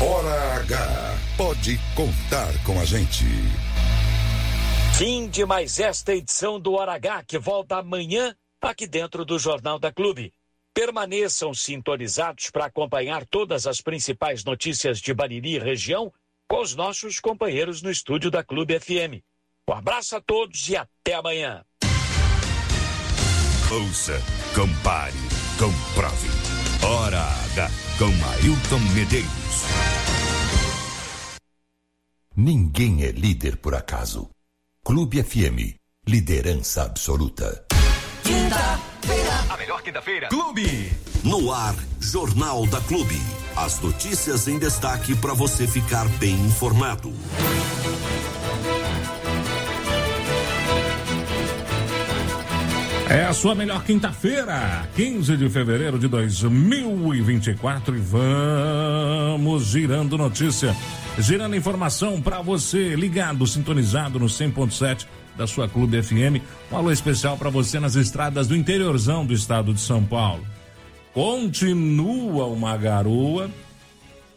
[0.00, 1.18] Hora H.
[1.36, 3.24] Pode contar com a gente.
[4.96, 9.78] Fim de mais esta edição do Hora H, que volta amanhã aqui dentro do Jornal
[9.78, 10.32] da Clube.
[10.72, 16.12] Permaneçam sintonizados para acompanhar todas as principais notícias de Bariri e região
[16.48, 19.22] com os nossos companheiros no estúdio da Clube FM.
[19.68, 21.64] Um abraço a todos e até amanhã.
[23.70, 24.22] Ouça,
[24.54, 25.16] compare,
[25.58, 26.28] comprove.
[26.84, 29.26] Hora H com Ailton Medeiros.
[32.36, 34.28] Ninguém é líder por acaso.
[34.84, 35.74] Clube FM,
[36.06, 37.66] liderança absoluta.
[38.22, 40.28] Quinta-feira, a melhor quinta-feira.
[40.28, 40.92] Clube.
[41.24, 43.18] No ar, Jornal da Clube.
[43.56, 47.10] As notícias em destaque para você ficar bem informado.
[53.08, 60.76] É a sua melhor quinta-feira, 15 de fevereiro de 2024 e vamos girando notícia,
[61.18, 66.42] girando informação para você ligado, sintonizado no 100.7 da sua Clube FM.
[66.70, 70.44] Um alô especial para você nas estradas do interiorzão do estado de São Paulo.
[71.16, 73.50] Continua uma garoa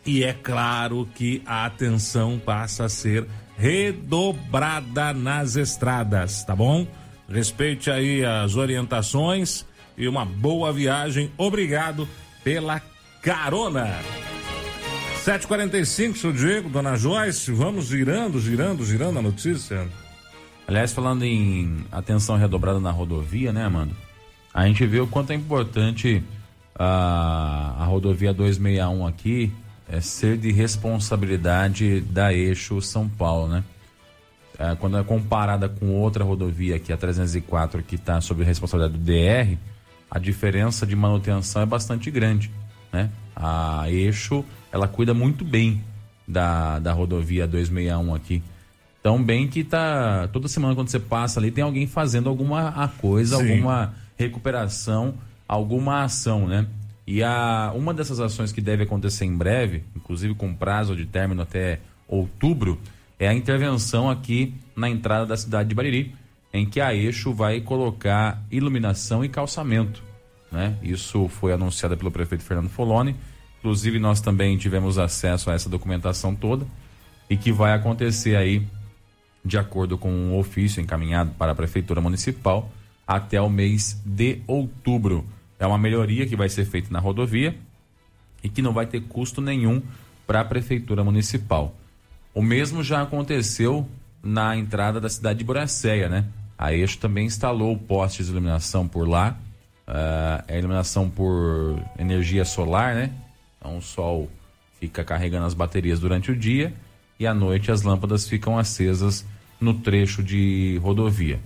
[0.05, 6.87] e é claro que a atenção passa a ser redobrada nas estradas, tá bom?
[7.27, 9.65] Respeite aí as orientações
[9.97, 11.29] e uma boa viagem.
[11.37, 12.07] Obrigado
[12.45, 12.81] pela
[13.21, 13.99] carona.
[15.25, 19.85] 7h45, seu Diego, dona Joyce, vamos girando, girando, girando a notícia.
[20.65, 23.91] Aliás, falando em atenção redobrada na rodovia, né, Amanda?
[24.53, 26.23] A gente vê o quanto é importante
[26.79, 29.51] a, a rodovia 261 aqui
[29.87, 33.63] é ser de responsabilidade da eixo São Paulo, né?
[34.57, 39.03] É, quando é comparada com outra rodovia aqui, a 304, que está sob responsabilidade do
[39.03, 39.57] DR,
[40.09, 42.49] a diferença de manutenção é bastante grande,
[42.91, 43.09] né?
[43.35, 45.83] A eixo, ela cuida muito bem
[46.27, 48.43] da, da rodovia 261 aqui.
[48.99, 50.27] Então, bem que tá.
[50.31, 53.51] Toda semana quando você passa ali, tem alguém fazendo alguma a coisa, Sim.
[53.51, 55.15] alguma recuperação,
[55.49, 56.67] alguma ação, né?
[57.07, 61.41] E a, uma dessas ações que deve acontecer em breve, inclusive com prazo de término
[61.41, 62.79] até outubro,
[63.17, 66.13] é a intervenção aqui na entrada da cidade de Bariri,
[66.53, 70.03] em que a Eixo vai colocar iluminação e calçamento.
[70.51, 70.77] Né?
[70.83, 73.15] Isso foi anunciado pelo prefeito Fernando Foloni.
[73.57, 76.65] Inclusive, nós também tivemos acesso a essa documentação toda
[77.27, 78.65] e que vai acontecer aí
[79.43, 82.71] de acordo com um ofício encaminhado para a Prefeitura Municipal
[83.07, 85.25] até o mês de outubro.
[85.59, 87.55] É uma melhoria que vai ser feita na rodovia
[88.43, 89.81] e que não vai ter custo nenhum
[90.25, 91.75] para a Prefeitura Municipal.
[92.33, 93.87] O mesmo já aconteceu
[94.23, 96.25] na entrada da cidade de Boracéia, né?
[96.57, 99.37] A Eixo também instalou postes de iluminação por lá,
[99.87, 103.11] ah, é iluminação por energia solar, né?
[103.57, 104.29] Então o sol
[104.79, 106.73] fica carregando as baterias durante o dia
[107.19, 109.25] e à noite as lâmpadas ficam acesas
[109.59, 111.39] no trecho de rodovia.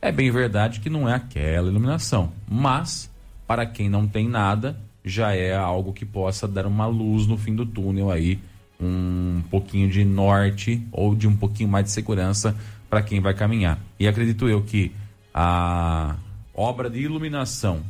[0.00, 3.10] É bem verdade que não é aquela iluminação, mas
[3.50, 7.52] para quem não tem nada, já é algo que possa dar uma luz no fim
[7.52, 8.38] do túnel aí,
[8.80, 12.56] um pouquinho de norte ou de um pouquinho mais de segurança
[12.88, 13.76] para quem vai caminhar.
[13.98, 14.92] E acredito eu que
[15.34, 16.14] a
[16.54, 17.82] obra de iluminação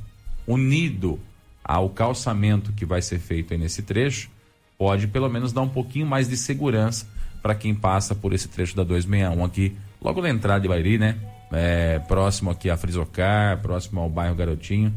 [0.46, 1.20] unido
[1.62, 4.30] ao calçamento que vai ser feito aí nesse trecho
[4.78, 7.06] pode pelo menos dar um pouquinho mais de segurança
[7.42, 11.18] para quem passa por esse trecho da 261 aqui, logo na entrada de Bairi, né?
[11.52, 14.90] É, próximo aqui a Frisocar, próximo ao bairro Garotinho.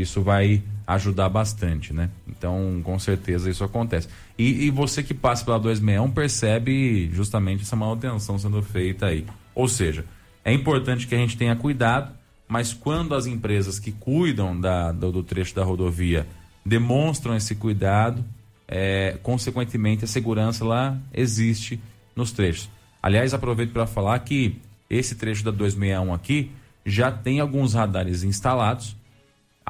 [0.00, 2.10] Isso vai ajudar bastante, né?
[2.28, 4.08] Então, com certeza isso acontece.
[4.38, 9.24] E, e você que passa pela 261 percebe justamente essa manutenção sendo feita aí.
[9.54, 10.04] Ou seja,
[10.44, 12.12] é importante que a gente tenha cuidado,
[12.48, 16.26] mas quando as empresas que cuidam da, do, do trecho da rodovia
[16.64, 18.24] demonstram esse cuidado,
[18.66, 21.80] é, consequentemente a segurança lá existe
[22.14, 22.68] nos trechos.
[23.02, 26.50] Aliás, aproveito para falar que esse trecho da 261 aqui
[26.84, 28.96] já tem alguns radares instalados,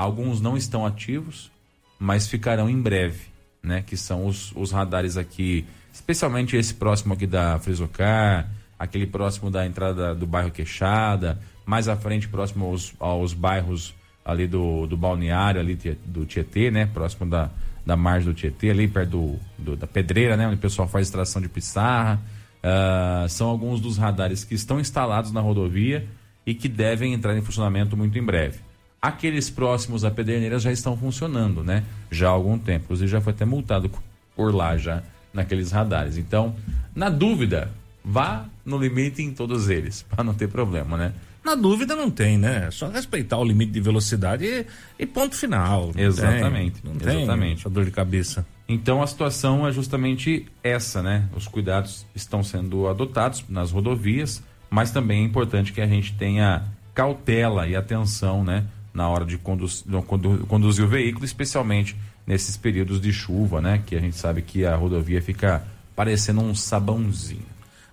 [0.00, 1.50] alguns não estão ativos,
[1.98, 3.24] mas ficarão em breve,
[3.62, 3.82] né?
[3.86, 8.48] Que são os, os radares aqui, especialmente esse próximo aqui da Frisocar,
[8.78, 13.94] aquele próximo da entrada do bairro Queixada, mais à frente próximo aos, aos bairros
[14.24, 15.74] ali do, do balneário ali
[16.06, 16.86] do Tietê, né?
[16.86, 17.50] Próximo da,
[17.84, 20.46] da margem do Tietê, ali perto do, do- da pedreira, né?
[20.46, 22.20] Onde o pessoal faz extração de pissarra.
[22.62, 26.06] Ah, são alguns dos radares que estão instalados na rodovia
[26.46, 28.58] e que devem entrar em funcionamento muito em breve.
[29.00, 31.84] Aqueles próximos a Pederneiras já estão funcionando, né?
[32.10, 32.84] Já há algum tempo.
[32.84, 33.90] Inclusive já foi até multado
[34.36, 36.16] por lá já naqueles radares.
[36.18, 36.54] Então,
[36.94, 37.70] na dúvida,
[38.04, 41.12] vá no limite em todos eles, para não ter problema, né?
[41.44, 42.66] Na dúvida não tem, né?
[42.68, 44.66] É só respeitar o limite de velocidade e,
[44.98, 45.90] e ponto final.
[45.94, 47.68] Não Exatamente, Tem, não tem exatamente.
[47.68, 48.46] dor de cabeça.
[48.68, 51.28] Então a situação é justamente essa, né?
[51.34, 56.64] Os cuidados estão sendo adotados nas rodovias, mas também é importante que a gente tenha
[56.94, 58.66] cautela e atenção, né?
[58.92, 63.82] Na hora de conduzir o veículo, especialmente nesses períodos de chuva, né?
[63.86, 65.64] Que a gente sabe que a rodovia fica
[65.94, 67.46] parecendo um sabãozinho.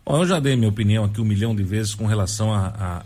[0.06, 3.02] Bom, eu já dei minha opinião aqui um milhão de vezes com relação a, a-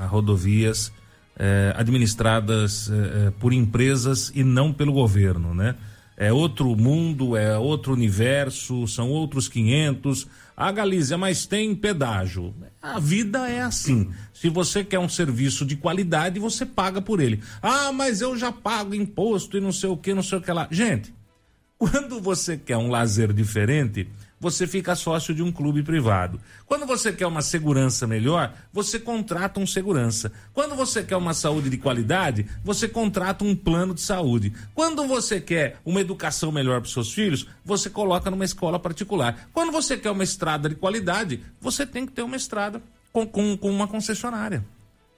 [0.00, 0.92] a- a rodovias
[1.36, 2.92] eh, administradas eh,
[3.26, 5.74] eh, por empresas e não pelo governo, né?
[6.16, 10.26] É outro mundo, é outro universo, são outros 500.
[10.56, 12.54] A Galícia, mas tem pedágio.
[12.80, 14.10] A vida é assim.
[14.32, 17.42] Se você quer um serviço de qualidade, você paga por ele.
[17.60, 20.52] Ah, mas eu já pago imposto e não sei o que, não sei o que
[20.52, 20.68] lá.
[20.70, 21.12] Gente,
[21.76, 24.08] quando você quer um lazer diferente,
[24.44, 26.38] você fica sócio de um clube privado.
[26.66, 30.30] Quando você quer uma segurança melhor, você contrata um segurança.
[30.52, 34.52] Quando você quer uma saúde de qualidade, você contrata um plano de saúde.
[34.74, 39.48] Quando você quer uma educação melhor para seus filhos, você coloca numa escola particular.
[39.50, 43.56] Quando você quer uma estrada de qualidade, você tem que ter uma estrada com, com,
[43.56, 44.62] com uma concessionária.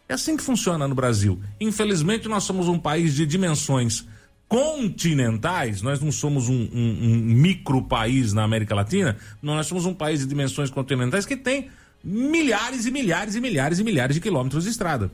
[0.09, 1.43] É assim que funciona no Brasil.
[1.61, 4.07] Infelizmente, nós somos um país de dimensões
[4.49, 9.95] continentais, nós não somos um, um- um micro país na América Latina, nós somos um
[9.95, 11.69] país de dimensões continentais que tem
[12.03, 15.11] milhares e milhares e milhares e milhares de quilômetros de estrada.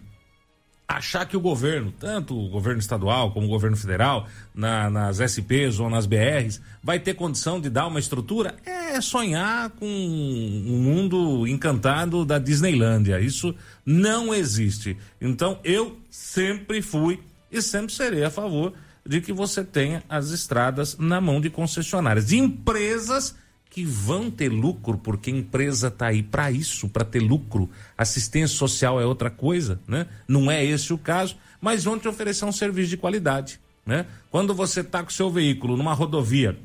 [0.86, 5.78] Achar que o governo, tanto o governo estadual como o governo federal, na- nas SPs
[5.80, 11.46] ou nas BRs, vai ter condição de dar uma estrutura é sonhar com um mundo
[11.46, 13.18] encantado da Disneylândia.
[13.20, 13.54] Isso
[13.86, 14.94] não existe.
[15.18, 17.20] Então eu sempre fui
[17.50, 18.74] e sempre serei a favor
[19.04, 23.34] de que você tenha as estradas na mão de concessionárias, de empresas
[23.68, 27.70] que vão ter lucro, porque empresa está aí para isso, para ter lucro.
[27.96, 30.06] Assistência social é outra coisa, né?
[30.28, 34.04] Não é esse o caso, mas vão te oferecer um serviço de qualidade, né?
[34.30, 36.58] Quando você está com seu veículo numa rodovia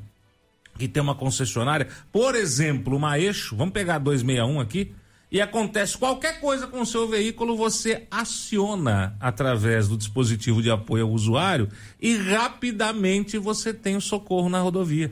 [0.77, 4.93] que tem uma concessionária, por exemplo, uma eixo, vamos pegar a 261 aqui,
[5.30, 11.05] e acontece qualquer coisa com o seu veículo, você aciona através do dispositivo de apoio
[11.05, 11.69] ao usuário
[12.01, 15.11] e rapidamente você tem o socorro na rodovia.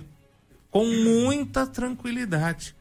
[0.71, 2.75] Com muita tranquilidade.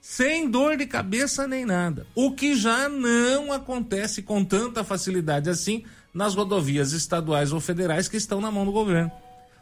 [0.00, 2.06] Sem dor de cabeça nem nada.
[2.14, 8.16] O que já não acontece com tanta facilidade assim nas rodovias estaduais ou federais que
[8.16, 9.10] estão na mão do governo.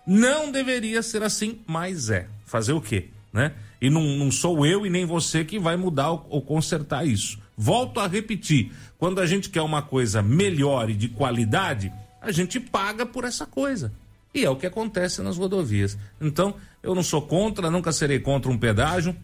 [0.07, 2.29] Não deveria ser assim, mas é.
[2.45, 3.09] Fazer o quê?
[3.33, 3.53] Né?
[3.81, 7.39] E não, não sou eu e nem você que vai mudar ou, ou consertar isso.
[7.57, 12.59] Volto a repetir: quando a gente quer uma coisa melhor e de qualidade, a gente
[12.59, 13.93] paga por essa coisa.
[14.35, 15.97] E é o que acontece nas rodovias.
[16.20, 19.16] Então, eu não sou contra, nunca serei contra um pedágio,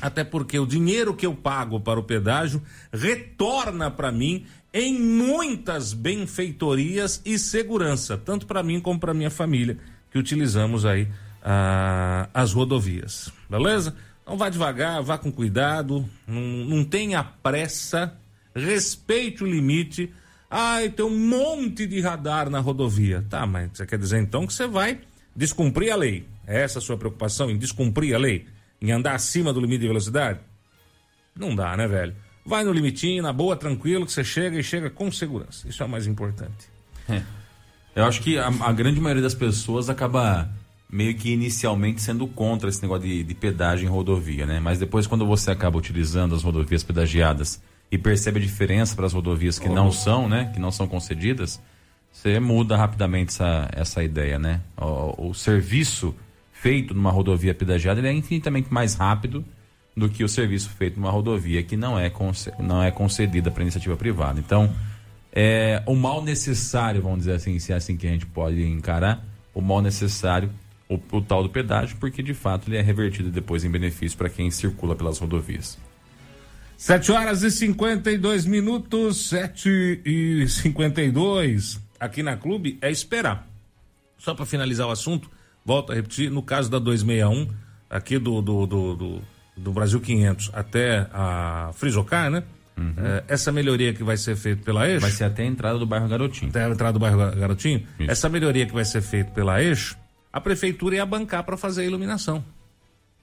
[0.00, 2.62] até porque o dinheiro que eu pago para o pedágio
[2.92, 9.76] retorna para mim em muitas benfeitorias e segurança, tanto para mim como para minha família,
[10.10, 11.08] que utilizamos aí
[11.42, 13.30] ah, as rodovias.
[13.50, 13.94] Beleza?
[14.22, 18.16] Então vá devagar, vá com cuidado, não, não tenha pressa,
[18.54, 20.12] respeite o limite.
[20.48, 23.24] Ai, tem um monte de radar na rodovia.
[23.28, 25.00] Tá, mas você quer dizer então que você vai
[25.34, 26.26] descumprir a lei?
[26.46, 28.46] É essa a sua preocupação em descumprir a lei?
[28.80, 30.40] Em andar acima do limite de velocidade?
[31.34, 32.14] Não dá, né, velho?
[32.44, 35.68] Vai no limitinho, na boa, tranquilo, que você chega e chega com segurança.
[35.68, 36.68] Isso é o mais importante.
[37.08, 37.22] É.
[37.94, 40.50] Eu acho que a, a grande maioria das pessoas acaba
[40.92, 44.60] meio que inicialmente sendo contra esse negócio de, de pedágio em rodovia, né?
[44.60, 49.14] Mas depois, quando você acaba utilizando as rodovias pedagiadas e percebe a diferença para as
[49.14, 50.50] rodovias que não são, né?
[50.52, 51.58] Que não são concedidas,
[52.12, 54.60] você muda rapidamente essa, essa ideia, né?
[54.76, 56.14] O, o serviço
[56.52, 59.42] feito numa rodovia pedagiada é infinitamente mais rápido
[59.96, 62.12] do que o serviço feito numa rodovia que não é,
[62.58, 64.38] não é concedida para iniciativa privada.
[64.38, 64.70] Então,
[65.32, 69.24] é o mal necessário, vamos dizer assim, se é assim que a gente pode encarar,
[69.54, 70.50] o mal necessário
[70.94, 74.28] o, o tal do pedágio, porque de fato ele é revertido depois em benefício para
[74.28, 75.78] quem circula pelas rodovias.
[76.76, 83.48] 7 horas e 52 minutos, 7 e 52 aqui na clube é esperar.
[84.18, 85.30] Só para finalizar o assunto,
[85.64, 87.48] volto a repetir, no caso da 261,
[87.88, 89.22] aqui do, do, do, do,
[89.56, 92.42] do Brasil 500 até a Frisocar, né?
[92.76, 92.94] Uhum.
[92.96, 95.02] É, essa melhoria que vai ser feita pela Eixo.
[95.02, 96.50] Vai ser até a entrada do bairro Garotinho.
[96.50, 97.86] Até a entrada do bairro Garotinho.
[97.98, 98.10] Isso.
[98.10, 99.96] Essa melhoria que vai ser feita pela Eixo
[100.32, 102.44] a prefeitura ia bancar para fazer a iluminação.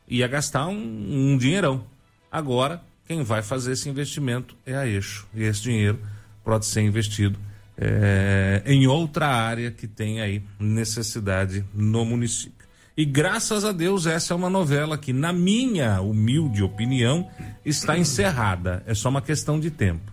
[0.08, 1.84] Ia gastar um, um dinheirão.
[2.32, 5.28] Agora, quem vai fazer esse investimento é a Eixo.
[5.34, 6.00] E esse dinheiro
[6.44, 7.40] pode ser investido
[7.78, 12.68] é, em outra área que tem aí necessidade no município.
[12.96, 17.30] E graças a Deus, essa é uma novela que, na minha humilde opinião,
[17.64, 18.84] está encerrada.
[18.86, 20.12] É só uma questão de tempo.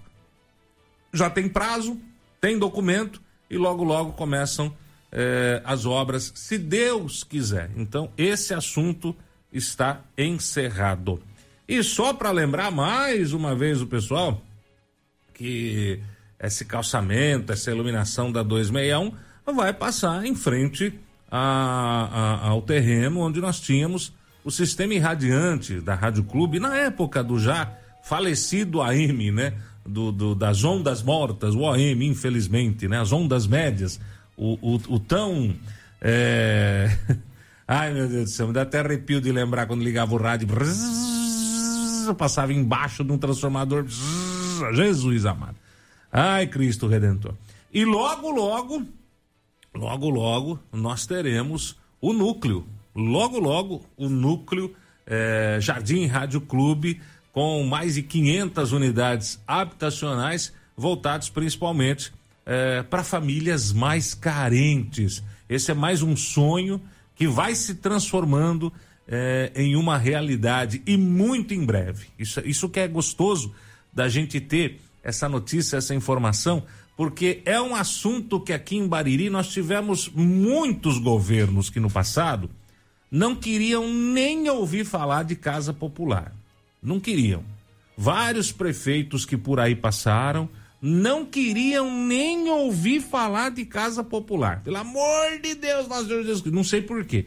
[1.13, 2.01] Já tem prazo,
[2.41, 3.21] tem documento
[3.51, 4.73] e logo, logo começam
[5.13, 7.71] eh, as obras, se Deus quiser.
[7.77, 9.15] Então, esse assunto
[9.53, 11.21] está encerrado.
[11.69, 14.41] E só para lembrar mais uma vez o pessoal
[15.35, 16.01] que
[16.41, 19.13] esse calçamento, essa iluminação da 261
[19.55, 20.93] vai passar em frente
[21.31, 24.13] a, a, ao terreno onde nós tínhamos
[24.45, 27.73] o sistema irradiante da Rádio Clube, na época do já
[28.05, 29.55] falecido AM, né?
[29.85, 33.01] Do, do, das ondas mortas, o OM, infelizmente, né?
[33.01, 34.01] As ondas médias
[34.37, 35.55] o, o, o tão.
[36.01, 36.97] É...
[37.67, 40.47] Ai meu Deus do céu, me dá até arrepio de lembrar quando ligava o rádio.
[42.17, 43.85] Passava embaixo de um transformador.
[44.73, 45.57] Jesus amado.
[46.13, 47.35] Ai, Cristo Redentor.
[47.73, 48.83] E logo, logo,
[49.75, 52.65] logo, logo, nós teremos o núcleo.
[52.95, 54.75] Logo, logo, o núcleo
[55.07, 57.01] é, Jardim Rádio Clube,
[57.33, 62.13] com mais de 500 unidades habitacionais, voltados principalmente
[62.47, 65.23] é, para famílias mais carentes.
[65.49, 66.81] Esse é mais um sonho
[67.17, 68.73] que vai se transformando
[69.09, 72.07] é, em uma realidade e muito em breve.
[72.17, 73.53] Isso, isso que é gostoso
[73.93, 76.63] da gente ter essa notícia, essa informação,
[76.97, 82.51] porque é um assunto que aqui em Bariri nós tivemos muitos governos que no passado
[83.11, 86.33] não queriam nem ouvir falar de casa popular.
[86.83, 87.45] Não queriam.
[87.97, 90.49] Vários prefeitos que por aí passaram
[90.81, 94.63] não queriam nem ouvir falar de casa popular.
[94.63, 97.27] Pelo amor de Deus, nosso Deus Jesus Não sei por quê.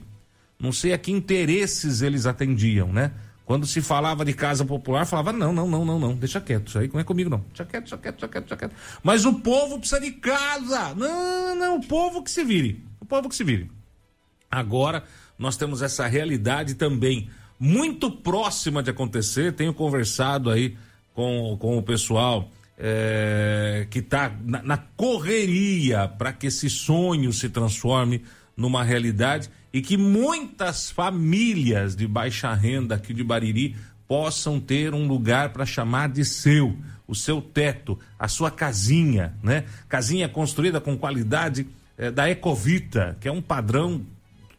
[0.59, 3.13] Não sei a que interesses eles atendiam, né?
[3.45, 6.77] Quando se falava de casa popular, falava: não, não, não, não, não, deixa quieto, isso
[6.77, 7.39] aí não é comigo, não.
[7.47, 8.75] Deixa quieto, deixa quieto, deixa quieto, deixa quieto.
[9.01, 10.93] Mas o povo precisa de casa.
[10.93, 12.83] Não, não, o povo que se vire.
[12.99, 13.71] O povo que se vire.
[14.51, 15.03] Agora,
[15.37, 17.29] nós temos essa realidade também
[17.59, 19.53] muito próxima de acontecer.
[19.53, 20.77] Tenho conversado aí
[21.13, 27.49] com, com o pessoal é, que está na, na correria para que esse sonho se
[27.49, 28.23] transforme
[28.55, 33.75] numa realidade e que muitas famílias de baixa renda aqui de Bariri
[34.07, 36.75] possam ter um lugar para chamar de seu,
[37.07, 39.65] o seu teto, a sua casinha, né?
[39.87, 44.03] Casinha construída com qualidade eh, da Ecovita, que é um padrão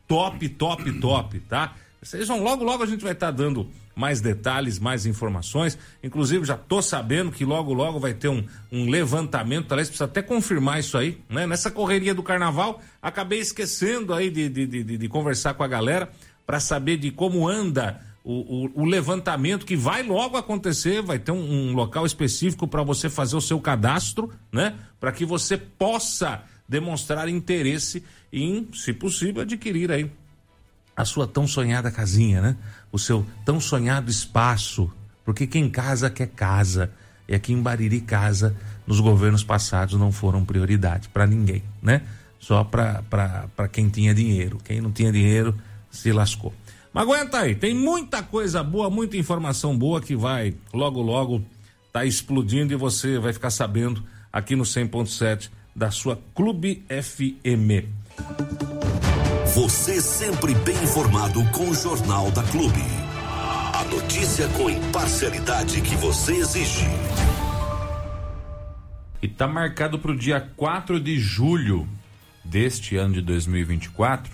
[0.06, 1.74] top, top, top, tá?
[2.00, 5.78] Vocês vão logo, logo a gente vai estar tá dando mais detalhes, mais informações.
[6.02, 10.22] Inclusive, já tô sabendo que logo, logo vai ter um, um levantamento, talvez precisa até
[10.22, 11.46] confirmar isso aí, né?
[11.46, 16.10] Nessa correria do carnaval, acabei esquecendo aí de, de, de, de conversar com a galera
[16.46, 21.32] para saber de como anda o, o, o, levantamento que vai logo acontecer, vai ter
[21.32, 24.74] um, um local específico para você fazer o seu cadastro, né?
[24.98, 30.10] Para que você possa demonstrar interesse em, se possível, adquirir aí
[30.96, 32.56] a sua tão sonhada casinha, né?
[32.92, 34.90] O seu tão sonhado espaço.
[35.24, 36.90] Porque quem casa quer casa.
[37.28, 42.02] E aqui em Bariri, casa, nos governos passados não foram prioridade para ninguém, né?
[42.40, 44.58] Só para quem tinha dinheiro.
[44.64, 45.54] Quem não tinha dinheiro
[45.90, 46.52] se lascou.
[46.92, 51.44] Mas aguenta aí, tem muita coisa boa, muita informação boa que vai logo, logo
[51.92, 57.86] tá explodindo e você vai ficar sabendo aqui no 100.7 da sua Clube FM.
[59.54, 62.84] Você sempre bem informado com o Jornal da Clube.
[63.74, 66.84] A notícia com imparcialidade que você exige.
[69.20, 71.88] E tá marcado para o dia 4 de julho
[72.44, 74.32] deste ano de 2024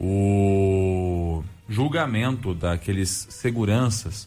[0.00, 4.26] o julgamento daqueles seguranças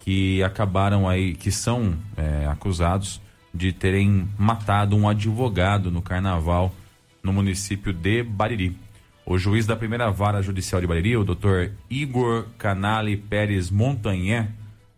[0.00, 3.20] que acabaram aí, que são é, acusados
[3.54, 6.74] de terem matado um advogado no carnaval
[7.22, 8.89] no município de Bariri.
[9.30, 14.48] O juiz da primeira vara judicial de Bariri, o doutor Igor Canali Pérez Montanhé,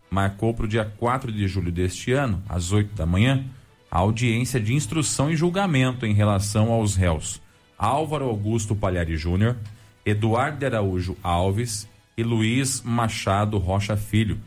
[0.09, 3.45] marcou para o dia 4 de julho deste ano, às 8 da manhã,
[3.91, 7.39] a audiência de instrução e julgamento em relação aos réus
[7.77, 9.55] Álvaro Augusto Palhari Júnior,
[10.03, 14.39] Eduardo de Araújo Alves e Luiz Machado Rocha Filho.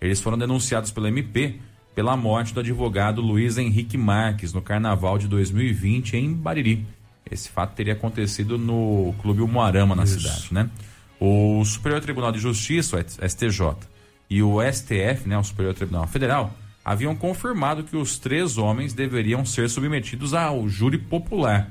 [0.00, 1.56] Eles foram denunciados pelo MP
[1.96, 6.86] pela morte do advogado Luiz Henrique Marques no carnaval de 2020 em Bariri.
[7.32, 10.20] Esse fato teria acontecido no Clube Umuarama, na Isso.
[10.20, 10.68] cidade, né?
[11.18, 13.76] O Superior Tribunal de Justiça, o STJ,
[14.28, 16.54] e o STF, né, o Superior Tribunal Federal,
[16.84, 21.70] haviam confirmado que os três homens deveriam ser submetidos ao júri popular.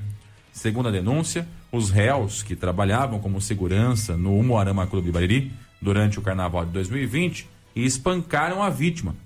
[0.52, 6.22] Segundo a denúncia, os réus que trabalhavam como segurança no Umuarama Clube Bariri durante o
[6.22, 9.16] carnaval de 2020 e espancaram a vítima.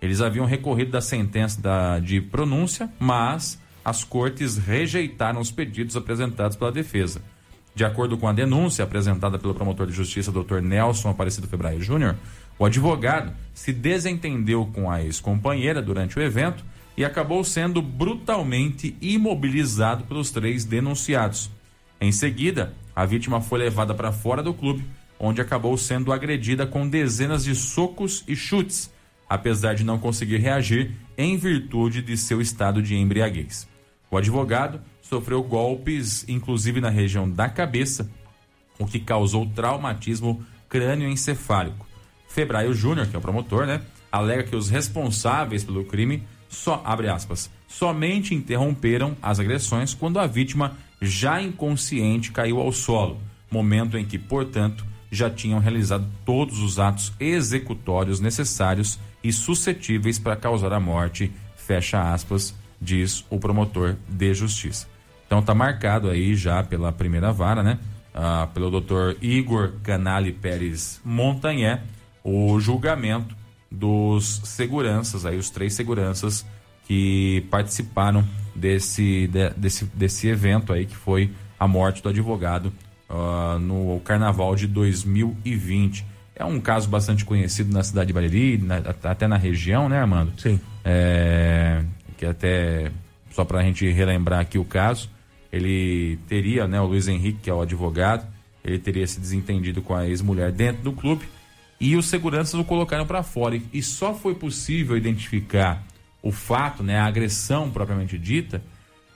[0.00, 6.56] Eles haviam recorrido da sentença da, de pronúncia, mas as cortes rejeitaram os pedidos apresentados
[6.56, 7.22] pela defesa.
[7.74, 10.60] De acordo com a denúncia apresentada pelo promotor de justiça Dr.
[10.60, 12.16] Nelson Aparecido Febraio Júnior,
[12.58, 16.64] o advogado se desentendeu com a ex-companheira durante o evento
[16.96, 21.50] e acabou sendo brutalmente imobilizado pelos três denunciados.
[22.00, 24.84] Em seguida, a vítima foi levada para fora do clube,
[25.18, 28.92] onde acabou sendo agredida com dezenas de socos e chutes,
[29.28, 33.71] apesar de não conseguir reagir em virtude de seu estado de embriaguez.
[34.12, 38.10] O advogado sofreu golpes, inclusive na região da cabeça,
[38.78, 41.86] o que causou traumatismo crânioencefálico.
[42.28, 43.80] Febraio Júnior, que é o promotor, né,
[44.12, 50.26] alega que os responsáveis pelo crime só, abre aspas, somente interromperam as agressões quando a
[50.26, 53.18] vítima, já inconsciente, caiu ao solo,
[53.50, 60.36] momento em que, portanto, já tinham realizado todos os atos executórios necessários e suscetíveis para
[60.36, 64.86] causar a morte, fecha aspas, diz o promotor de justiça.
[65.26, 67.78] Então está marcado aí já pela primeira vara, né?
[68.14, 71.82] Ah, pelo doutor Igor Canali Pérez Montanhé,
[72.22, 73.34] o julgamento
[73.70, 76.44] dos seguranças, aí os três seguranças
[76.86, 78.24] que participaram
[78.54, 82.72] desse, de, desse, desse evento aí que foi a morte do advogado
[83.08, 86.04] uh, no carnaval de 2020.
[86.34, 90.32] É um caso bastante conhecido na cidade de Bariri, na, até na região, né, Armando?
[90.38, 90.60] Sim.
[90.84, 91.82] É,
[92.22, 92.92] que até,
[93.32, 95.10] só para a gente relembrar aqui o caso,
[95.52, 98.24] ele teria, né, o Luiz Henrique, que é o advogado,
[98.64, 101.28] ele teria se desentendido com a ex-mulher dentro do clube
[101.80, 103.60] e os seguranças o colocaram para fora.
[103.72, 105.82] E, só foi possível identificar
[106.22, 108.62] o fato, né, a agressão propriamente dita,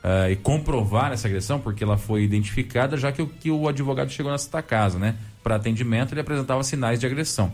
[0.02, 4.10] uh, e comprovar essa agressão, porque ela foi identificada já que o, que o advogado
[4.10, 5.14] chegou nessa casa, né?
[5.44, 7.52] Para atendimento, ele apresentava sinais de agressão.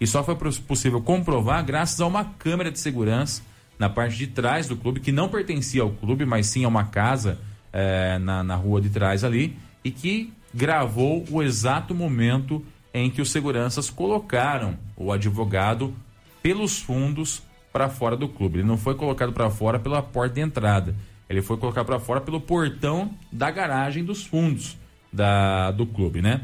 [0.00, 3.42] E só foi possível comprovar graças a uma câmera de segurança
[3.78, 6.84] na parte de trás do clube, que não pertencia ao clube, mas sim a uma
[6.84, 7.38] casa
[7.72, 13.20] é, na, na rua de trás ali, e que gravou o exato momento em que
[13.20, 15.94] os seguranças colocaram o advogado
[16.42, 18.60] pelos fundos para fora do clube.
[18.60, 20.94] Ele não foi colocado para fora pela porta de entrada.
[21.28, 24.78] Ele foi colocado para fora pelo portão da garagem dos fundos
[25.12, 26.40] da, do clube, né?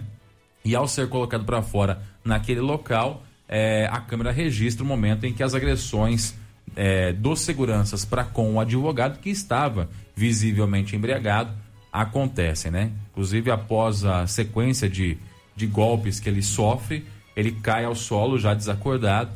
[0.65, 5.33] E ao ser colocado para fora naquele local, é, a câmera registra o momento em
[5.33, 6.37] que as agressões
[6.77, 11.51] é, dos seguranças para com o advogado que estava visivelmente embriagado
[11.93, 12.91] acontecem, né?
[13.11, 15.19] Inclusive após a sequência de,
[15.55, 17.05] de golpes que ele sofre,
[17.37, 19.31] ele cai ao solo já desacordado.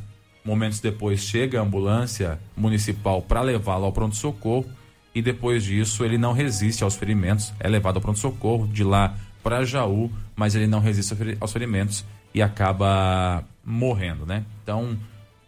[0.44, 4.66] Momentos depois chega a ambulância municipal para levá-lo ao pronto-socorro
[5.14, 9.64] e depois disso ele não resiste aos ferimentos, é levado ao pronto-socorro, de lá para
[9.64, 14.44] Jaú, mas ele não resiste aos ferimentos e acaba morrendo, né?
[14.62, 14.96] Então,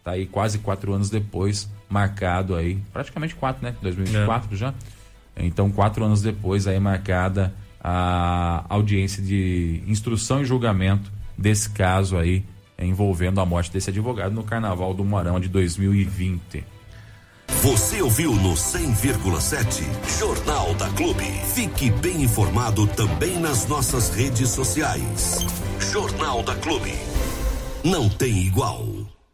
[0.03, 3.75] tá aí quase quatro anos depois, marcado aí, praticamente quatro, né?
[3.81, 4.57] 2024 é.
[4.57, 4.73] já.
[5.35, 12.43] Então, quatro anos depois, aí marcada a audiência de instrução e julgamento desse caso aí
[12.77, 16.63] envolvendo a morte desse advogado no Carnaval do Marão de 2020.
[17.61, 19.83] Você ouviu no 100,7
[20.19, 21.25] Jornal da Clube.
[21.53, 25.45] Fique bem informado também nas nossas redes sociais.
[25.91, 26.93] Jornal da Clube.
[27.83, 28.88] Não tem igual.